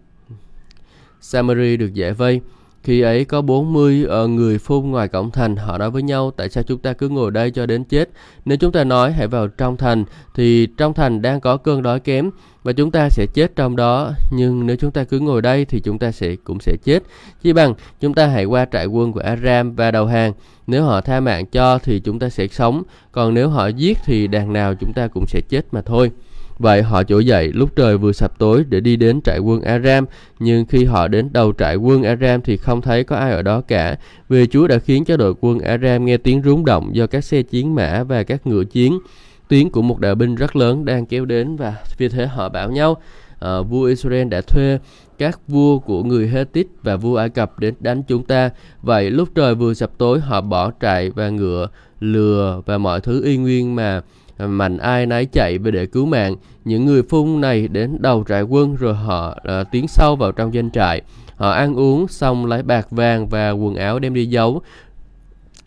[1.22, 2.42] Samari được giải vây
[2.88, 6.32] khi ấy có 40 uh, ờ, người phun ngoài cổng thành, họ nói với nhau
[6.38, 8.10] tại sao chúng ta cứ ngồi đây cho đến chết.
[8.46, 12.00] Nếu chúng ta nói hãy vào trong thành thì trong thành đang có cơn đói
[12.00, 12.30] kém
[12.64, 14.12] và chúng ta sẽ chết trong đó.
[14.32, 17.04] Nhưng nếu chúng ta cứ ngồi đây thì chúng ta sẽ cũng sẽ chết.
[17.44, 20.34] Chỉ bằng chúng ta hãy qua trại quân của Aram và đầu hàng.
[20.68, 24.28] Nếu họ tha mạng cho thì chúng ta sẽ sống, còn nếu họ giết thì
[24.28, 26.12] đàn nào chúng ta cũng sẽ chết mà thôi.
[26.60, 30.06] Vậy họ trỗi dậy lúc trời vừa sập tối để đi đến trại quân Aram,
[30.40, 33.62] nhưng khi họ đến đầu trại quân Aram thì không thấy có ai ở đó
[33.62, 33.96] cả,
[34.30, 37.42] vì Chúa đã khiến cho đội quân Aram nghe tiếng rúng động do các xe
[37.42, 39.00] chiến mã và các ngựa chiến.
[39.48, 42.72] Tiếng của một đạo binh rất lớn đang kéo đến và vì thế họ bảo
[42.72, 42.98] nhau,
[43.40, 44.80] à, vua Israel đã thuê
[45.18, 48.50] các vua của người Hethit và vua Ai Cập đến đánh chúng ta.
[48.82, 51.68] Vậy lúc trời vừa sập tối họ bỏ trại và ngựa,
[52.00, 54.02] lừa và mọi thứ y nguyên mà
[54.40, 56.36] mạnh ai nấy chạy về để cứu mạng.
[56.66, 60.52] Những người phun này đến đầu trại quân rồi họ uh, tiến sâu vào trong
[60.52, 61.02] doanh trại.
[61.36, 64.62] Họ ăn uống xong lấy bạc vàng và quần áo đem đi giấu.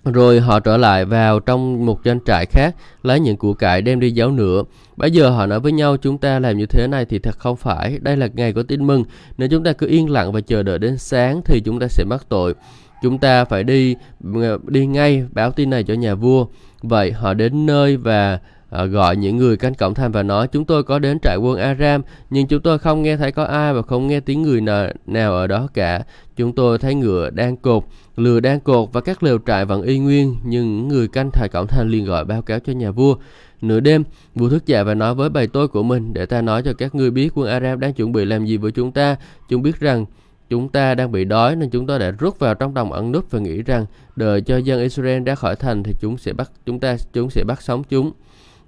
[0.04, 4.00] Rồi họ trở lại vào trong một doanh trại khác, lấy những của cải đem
[4.00, 4.62] đi giấu nữa.
[4.96, 7.56] Bây giờ họ nói với nhau chúng ta làm như thế này thì thật không
[7.56, 7.98] phải.
[8.02, 9.04] Đây là ngày có tin mừng.
[9.38, 12.04] Nếu chúng ta cứ yên lặng và chờ đợi đến sáng thì chúng ta sẽ
[12.04, 12.54] mắc tội.
[13.02, 13.96] Chúng ta phải đi
[14.34, 16.46] ờ, đi ngay báo tin này cho nhà vua.
[16.82, 18.38] Vậy họ đến nơi và
[18.70, 21.58] Ờ, gọi những người canh cổng thành và nói chúng tôi có đến trại quân
[21.58, 24.88] Aram nhưng chúng tôi không nghe thấy có ai và không nghe tiếng người nào,
[25.06, 26.02] nào ở đó cả.
[26.36, 27.84] Chúng tôi thấy ngựa đang cột,
[28.16, 31.66] lừa đang cột và các lều trại vẫn y nguyên nhưng người canh trại cổng
[31.66, 33.16] thành liền gọi báo cáo cho nhà vua.
[33.60, 34.04] Nửa đêm,
[34.34, 36.94] vua thức dậy và nói với bầy tôi của mình để ta nói cho các
[36.94, 39.16] ngươi biết quân Aram đang chuẩn bị làm gì với chúng ta.
[39.48, 40.06] Chúng biết rằng
[40.50, 43.30] chúng ta đang bị đói nên chúng tôi đã rút vào trong đồng ẩn núp
[43.30, 46.80] và nghĩ rằng đợi cho dân Israel ra khỏi thành thì chúng sẽ bắt chúng
[46.80, 48.12] ta chúng sẽ bắt sống chúng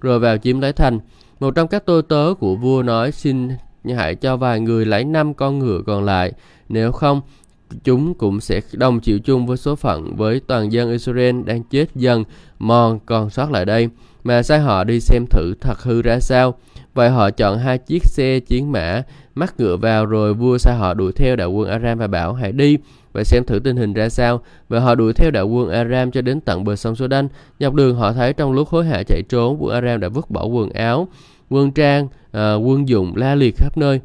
[0.03, 0.99] rồi vào chiếm lấy thành.
[1.39, 3.49] Một trong các tôi tớ của vua nói xin
[3.97, 6.33] hãy cho vài người lấy năm con ngựa còn lại,
[6.69, 7.21] nếu không
[7.83, 11.85] chúng cũng sẽ đồng chịu chung với số phận với toàn dân Israel đang chết
[11.95, 12.23] dần.
[12.59, 13.89] Mòn còn sót lại đây
[14.23, 16.55] mà sai họ đi xem thử thật hư ra sao.
[16.93, 19.03] Vậy họ chọn hai chiếc xe chiến mã,
[19.35, 22.51] mắc ngựa vào rồi vua sai họ đuổi theo đạo quân Aram và bảo hãy
[22.51, 22.77] đi
[23.13, 24.41] và xem thử tình hình ra sao.
[24.69, 27.27] Và họ đuổi theo đạo quân Aram cho đến tận bờ sông Sudan.
[27.59, 30.45] Dọc đường họ thấy trong lúc hối hả chạy trốn, quân Aram đã vứt bỏ
[30.45, 31.07] quần áo,
[31.49, 33.99] quân trang, à, quân dụng la liệt khắp nơi.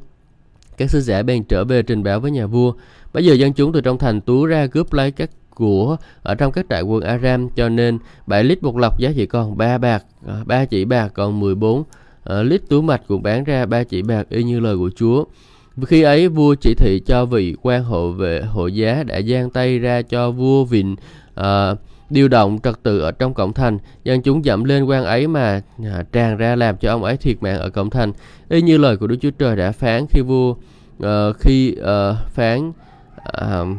[0.77, 2.73] Các sứ giả bèn trở về trình báo với nhà vua.
[3.13, 6.53] Bây giờ dân chúng từ trong thành tú ra cướp lấy các của ở trong
[6.53, 10.05] các trại quân Aram cho nên 7 lít bột lọc giá chỉ còn 3 bạc,
[10.27, 11.85] à, 3 chỉ bạc còn 14
[12.25, 15.25] à, lít túi mạch cũng bán ra 3 chỉ bạc y như lời của Chúa.
[15.87, 19.79] Khi ấy vua chỉ thị cho vị quan hộ vệ hộ giá đã giang tay
[19.79, 20.97] ra cho vua Vịnh
[21.35, 21.75] à,
[22.11, 25.63] điều động trật tự ở trong cổng thành dân chúng dẫm lên quan ấy mà
[25.85, 28.13] à, tràn ra làm cho ông ấy thiệt mạng ở cổng thành
[28.49, 30.51] y như lời của Đức Chúa Trời đã phán khi vua
[31.03, 32.73] uh, khi uh, phán
[33.37, 33.79] uh,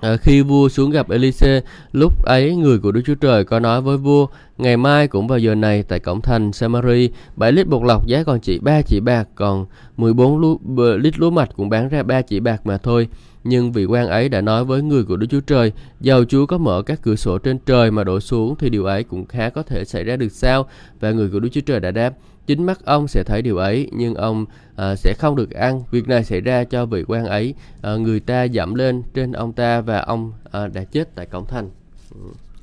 [0.00, 1.60] À, khi vua xuống gặp Elise,
[1.92, 4.26] lúc ấy người của Đức Chúa Trời có nói với vua,
[4.58, 8.22] ngày mai cũng vào giờ này tại cổng thành Samari, 7 lít bột lọc giá
[8.22, 9.66] còn chỉ 3 chỉ bạc, còn
[9.96, 10.60] 14 lú,
[10.96, 13.08] lít lúa mạch cũng bán ra 3 chỉ bạc mà thôi.
[13.44, 16.58] Nhưng vị quan ấy đã nói với người của Đức Chúa Trời, dầu Chúa có
[16.58, 19.62] mở các cửa sổ trên trời mà đổ xuống thì điều ấy cũng khá có
[19.62, 20.66] thể xảy ra được sao?
[21.00, 22.14] Và người của Đức Chúa Trời đã đáp,
[22.46, 25.82] chính mắt ông sẽ thấy điều ấy nhưng ông à, sẽ không được ăn.
[25.90, 27.54] Việc này xảy ra cho vị quan ấy.
[27.82, 31.46] À, người ta dẫm lên trên ông ta và ông à, đã chết tại cổng
[31.46, 31.70] thành.
[32.14, 32.20] Ừ.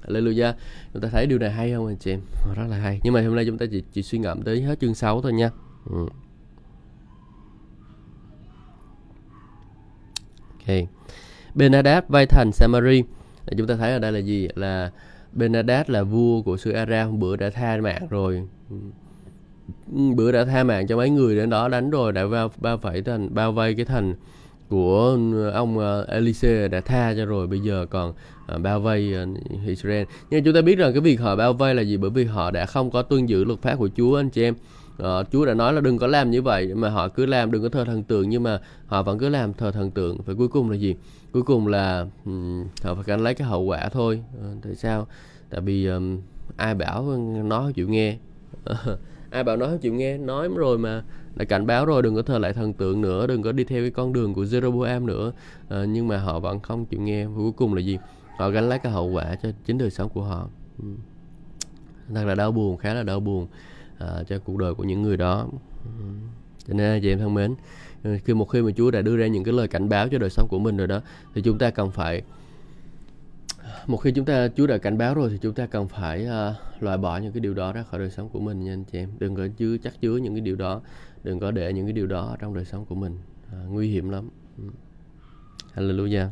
[0.08, 0.54] Hallelujah.
[0.94, 2.22] Chúng ta thấy điều này hay không anh chị em?
[2.48, 3.00] Ờ, rất là hay.
[3.04, 5.34] Nhưng mà hôm nay chúng ta chỉ, chỉ suy ngẫm tới hết chương 6 thôi
[5.34, 5.50] nha.
[5.90, 6.06] Ừ.
[10.60, 10.76] ok.
[11.56, 13.04] Benadad vay thành Samari.
[13.58, 14.48] Chúng ta thấy ở đây là gì?
[14.56, 14.92] Là
[15.32, 17.20] Benadad là vua của xứ Aram.
[17.20, 18.48] Bữa đã tha mạng rồi.
[18.70, 18.76] Ừ
[20.16, 23.02] bữa đã tha mạng cho mấy người đến đó đánh rồi đã bao bao vây
[23.02, 24.16] thành bao vây cái thành
[24.70, 28.14] của ờ, ông uh, Elise đã tha cho rồi bây giờ còn
[28.56, 30.04] uh, bao vây uh, Israel.
[30.30, 31.98] Nhưng chúng ta biết rằng cái việc họ bao vây là gì?
[31.98, 34.56] Bởi vì họ đã không có tuân giữ luật pháp của Chúa anh chị em.
[35.04, 37.64] Uh, Chúa đã nói là đừng có làm như vậy mà họ cứ làm đừng
[37.64, 40.18] có thờ thần tượng nhưng mà họ vẫn cứ làm thờ thần tượng.
[40.26, 40.96] Và cuối cùng là gì?
[41.32, 44.24] Cuối cùng là um, họ phải gánh lấy cái hậu quả thôi.
[44.38, 45.08] Uh, tại sao?
[45.50, 46.20] Tại vì um,
[46.58, 48.18] ai bảo nó chịu nghe.
[49.34, 50.18] ai bảo nói không chịu nghe.
[50.18, 51.04] Nói rồi mà
[51.36, 53.84] đã cảnh báo rồi đừng có thờ lại thần tượng nữa đừng có đi theo
[53.84, 55.32] cái con đường của Jeroboam nữa.
[55.70, 57.26] À, nhưng mà họ vẫn không chịu nghe.
[57.26, 57.98] Và cuối cùng là gì?
[58.38, 60.50] Họ gánh lấy cái hậu quả cho chính đời sống của họ.
[60.80, 60.86] Ừ.
[62.16, 63.48] Thật là đau buồn khá là đau buồn
[64.00, 65.48] à, cho cuộc đời của những người đó.
[65.86, 66.06] Ừ.
[66.68, 67.56] Cho nên chị em thân mến
[68.24, 70.30] khi một khi mà Chúa đã đưa ra những cái lời cảnh báo cho đời
[70.30, 71.02] sống của mình rồi đó
[71.34, 72.22] thì chúng ta cần phải
[73.88, 76.84] một khi chúng ta Chúa đã cảnh báo rồi thì chúng ta cần phải uh,
[76.84, 78.98] loại bỏ những cái điều đó ra khỏi đời sống của mình nha anh chị
[78.98, 79.10] em.
[79.20, 80.82] Đừng có chứa chắc chứa những cái điều đó
[81.24, 83.18] đừng có để những cái điều đó trong đời sống của mình.
[83.48, 84.30] Uh, nguy hiểm lắm.
[84.58, 84.64] Ừ.
[85.76, 86.28] Hallelujah.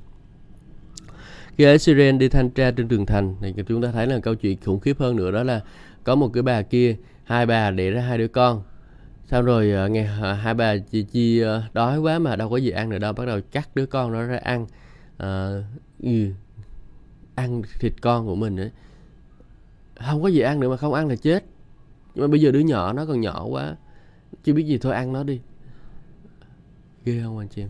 [1.57, 4.57] Khi Israel đi thanh tra trên tường thành thì chúng ta thấy là câu chuyện
[4.65, 5.61] khủng khiếp hơn nữa đó là
[6.03, 8.63] có một cái bà kia hai bà để ra hai đứa con.
[9.25, 12.49] Sau rồi ờ, uh, nghe uh, hai bà chi chi uh, đói quá mà đâu
[12.49, 14.65] có gì ăn nữa đâu bắt đầu cắt đứa con đó ra ăn.
[15.23, 15.65] Uh,
[17.35, 18.71] ăn thịt con của mình ấy.
[19.95, 21.45] Không có gì ăn nữa mà không ăn là chết.
[22.15, 23.75] Nhưng mà bây giờ đứa nhỏ nó còn nhỏ quá.
[24.43, 25.39] Chưa biết gì thôi ăn nó đi.
[27.05, 27.69] Ghê không anh chị em?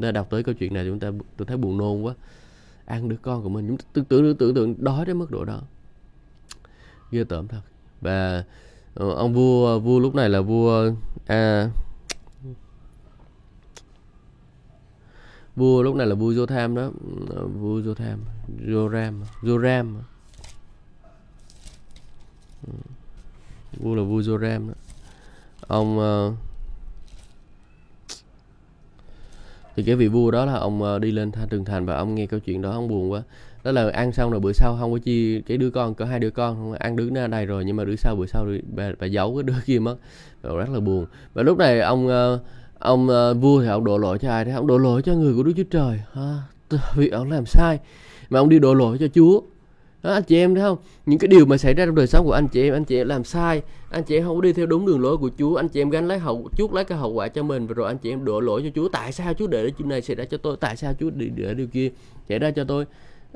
[0.00, 2.14] Ta đọc tới câu chuyện này chúng ta tôi thấy buồn nôn quá.
[2.84, 3.68] Ăn đứa con của mình.
[3.68, 5.60] Chúng ta tưởng tưởng tưởng tượng đói đến mức độ đó.
[7.10, 7.60] Ghê tởm thật.
[8.00, 8.44] Và
[8.94, 10.92] ờ, ông vua vua lúc này là vua
[11.26, 11.70] à,
[15.56, 16.90] vua lúc này là vua Jotham đó.
[17.28, 18.16] Ờ, vua Jotham
[18.66, 19.94] Joram Joram.
[22.66, 22.72] Ừ.
[23.76, 24.74] Vua là vua Joram đó.
[25.66, 26.34] Ông uh,
[29.76, 32.14] thì cái vị vua đó là ông uh, đi lên trường tường thành và ông
[32.14, 33.22] nghe câu chuyện đó ông buồn quá.
[33.64, 36.20] Đó là ăn xong rồi bữa sau không có chi cái đứa con có hai
[36.20, 38.46] đứa con không ăn đứa nó đây rồi nhưng mà đứa sau bữa sau
[38.76, 39.96] bà, bà giấu cái đứa kia mất.
[40.42, 41.06] Rất là buồn.
[41.34, 42.40] Và lúc này ông uh,
[42.78, 44.54] ông uh, vua thì ông đổ lỗi cho ai đấy?
[44.54, 46.00] Ông đổ lỗi cho người của đức chúa trời.
[46.14, 47.78] À, ha vì ông làm sai
[48.30, 49.40] mà ông đi đổ lỗi cho chúa.
[50.02, 50.78] Đó, anh chị em thấy không?
[51.06, 52.96] Những cái điều mà xảy ra trong đời sống của anh chị em anh chị
[52.96, 55.56] em làm sai anh chị em không có đi theo đúng đường lối của chúa
[55.56, 57.86] anh chị em gánh lấy hậu chuốc lấy cái hậu quả cho mình và rồi
[57.86, 58.88] anh chị em đổ lỗi cho chúa.
[58.88, 60.56] Tại sao chúa để chuyện này xảy ra cho tôi?
[60.60, 61.90] Tại sao chúa để, để điều kia
[62.28, 62.86] xảy ra cho tôi?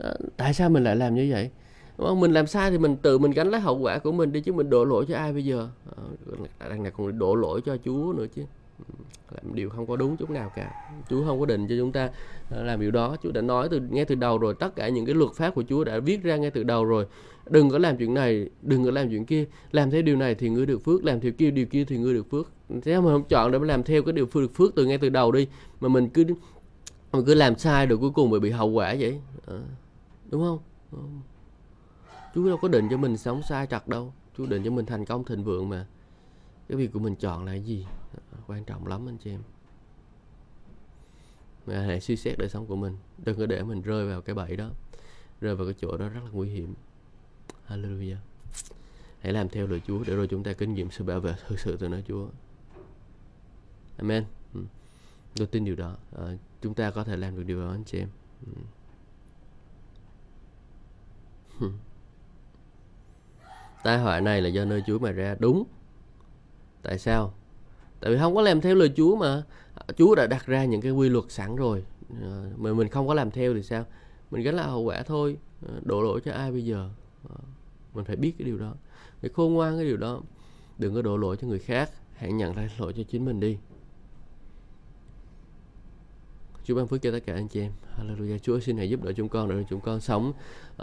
[0.02, 1.50] À, tại sao mình lại làm như vậy?
[1.98, 2.20] Đúng không?
[2.20, 4.52] mình làm sai thì mình tự mình gánh lấy hậu quả của mình đi chứ
[4.52, 5.68] mình đổ lỗi cho ai bây giờ?
[5.96, 6.02] Ờ,
[6.58, 8.42] à, đang này còn đổ lỗi cho chúa nữa chứ.
[8.78, 8.94] Ừ,
[9.30, 10.90] làm điều không có đúng chút nào cả.
[11.08, 12.10] Chúa không có định cho chúng ta
[12.50, 13.16] ờ, làm điều đó.
[13.22, 15.62] Chúa đã nói từ ngay từ đầu rồi tất cả những cái luật pháp của
[15.68, 17.06] Chúa đã viết ra ngay từ đầu rồi.
[17.50, 19.44] Đừng có làm chuyện này đừng có làm chuyện kia.
[19.70, 22.14] Làm theo điều này thì ngươi được phước làm theo kia điều kia thì ngươi
[22.14, 22.50] được phước.
[22.82, 24.98] Thế mà không chọn để mà làm theo cái điều phước được phước từ ngay
[24.98, 25.48] từ đầu đi
[25.80, 26.24] mà mình cứ
[27.12, 29.20] mình cứ làm sai rồi cuối cùng bị bị hậu quả vậy.
[29.46, 29.58] À,
[30.30, 30.58] đúng không?
[32.34, 34.12] Chúa đâu có định cho mình sống sai trật đâu.
[34.38, 35.86] Chúa định cho mình thành công thịnh vượng mà.
[36.68, 37.86] Cái việc của mình chọn là cái gì?
[38.48, 39.42] Quan trọng lắm anh chị em.
[41.66, 42.96] Mà hãy suy xét đời sống của mình.
[43.24, 44.70] Đừng có để mình rơi vào cái bẫy đó.
[45.40, 46.74] Rơi vào cái chỗ đó rất là nguy hiểm.
[47.68, 48.16] Hallelujah.
[49.20, 51.60] Hãy làm theo lời Chúa để rồi chúng ta kinh nghiệm sự bảo vệ thực
[51.60, 52.28] sự từ nơi Chúa.
[53.96, 54.24] Amen.
[54.54, 54.60] Ừ.
[55.36, 55.96] tôi tin điều đó.
[56.16, 56.24] À,
[56.62, 58.08] chúng ta có thể làm được điều đó anh chị em.
[61.60, 61.70] Ừ.
[63.82, 65.36] tai họa này là do nơi Chúa mà ra.
[65.38, 65.64] Đúng.
[66.82, 67.34] Tại sao?
[68.00, 69.42] Tại vì không có làm theo lời Chúa mà.
[69.96, 71.84] Chúa đã đặt ra những cái quy luật sẵn rồi.
[72.22, 73.84] Ờ, mà mình không có làm theo thì sao?
[74.30, 75.36] Mình gánh lại hậu quả thôi.
[75.66, 76.90] Ờ, đổ lỗi cho ai bây giờ?
[77.28, 77.36] Ờ,
[77.94, 78.74] mình phải biết cái điều đó.
[79.20, 80.20] Phải khôn ngoan cái điều đó.
[80.78, 81.90] Đừng có đổ lỗi cho người khác.
[82.14, 83.58] Hãy nhận ra lỗi cho chính mình đi.
[86.64, 87.72] Chúa ban phước cho tất cả anh chị em.
[87.98, 88.38] Hallelujah.
[88.38, 90.32] Chúa xin hãy giúp đỡ chúng con để chúng con sống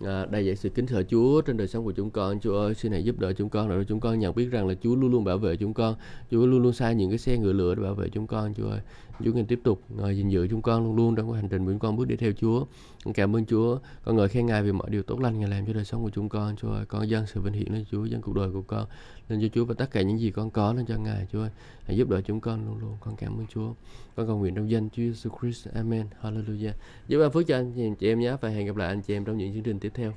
[0.00, 2.40] à, đầy dạy sự kính sợ Chúa trên đời sống của chúng con.
[2.40, 4.74] Chúa ơi, xin hãy giúp đỡ chúng con để chúng con nhận biết rằng là
[4.82, 5.94] Chúa luôn luôn bảo vệ chúng con.
[6.30, 8.54] Chúa luôn luôn sai những cái xe ngựa lửa để bảo vệ chúng con.
[8.54, 8.80] Chúa ơi,
[9.24, 11.64] Chúa ngài tiếp tục uh, gìn giữ chúng con luôn luôn trong cái hành trình
[11.64, 12.64] của chúng con bước đi theo Chúa.
[13.14, 13.78] Cảm ơn Chúa.
[14.04, 16.10] Con ngợi khen Ngài vì mọi điều tốt lành Ngài làm cho đời sống của
[16.10, 16.56] chúng con.
[16.56, 18.86] Chúa ơi, con dâng sự vinh hiển lên Chúa, dâng cuộc đời của con
[19.28, 21.26] lên cho Chúa và tất cả những gì con có lên cho Ngài.
[21.32, 21.50] Chúa ơi,
[21.84, 22.96] hãy giúp đỡ chúng con luôn luôn.
[23.00, 23.72] Con cảm ơn Chúa.
[24.16, 25.68] Con cầu nguyện trong danh Chúa Jesus Christ.
[25.74, 26.06] Amen.
[26.38, 26.74] Hallelujah.
[27.08, 29.24] Giúp ban phước cho anh chị em nhé, và hẹn gặp lại anh chị em
[29.24, 30.12] trong những chương trình tiếp theo.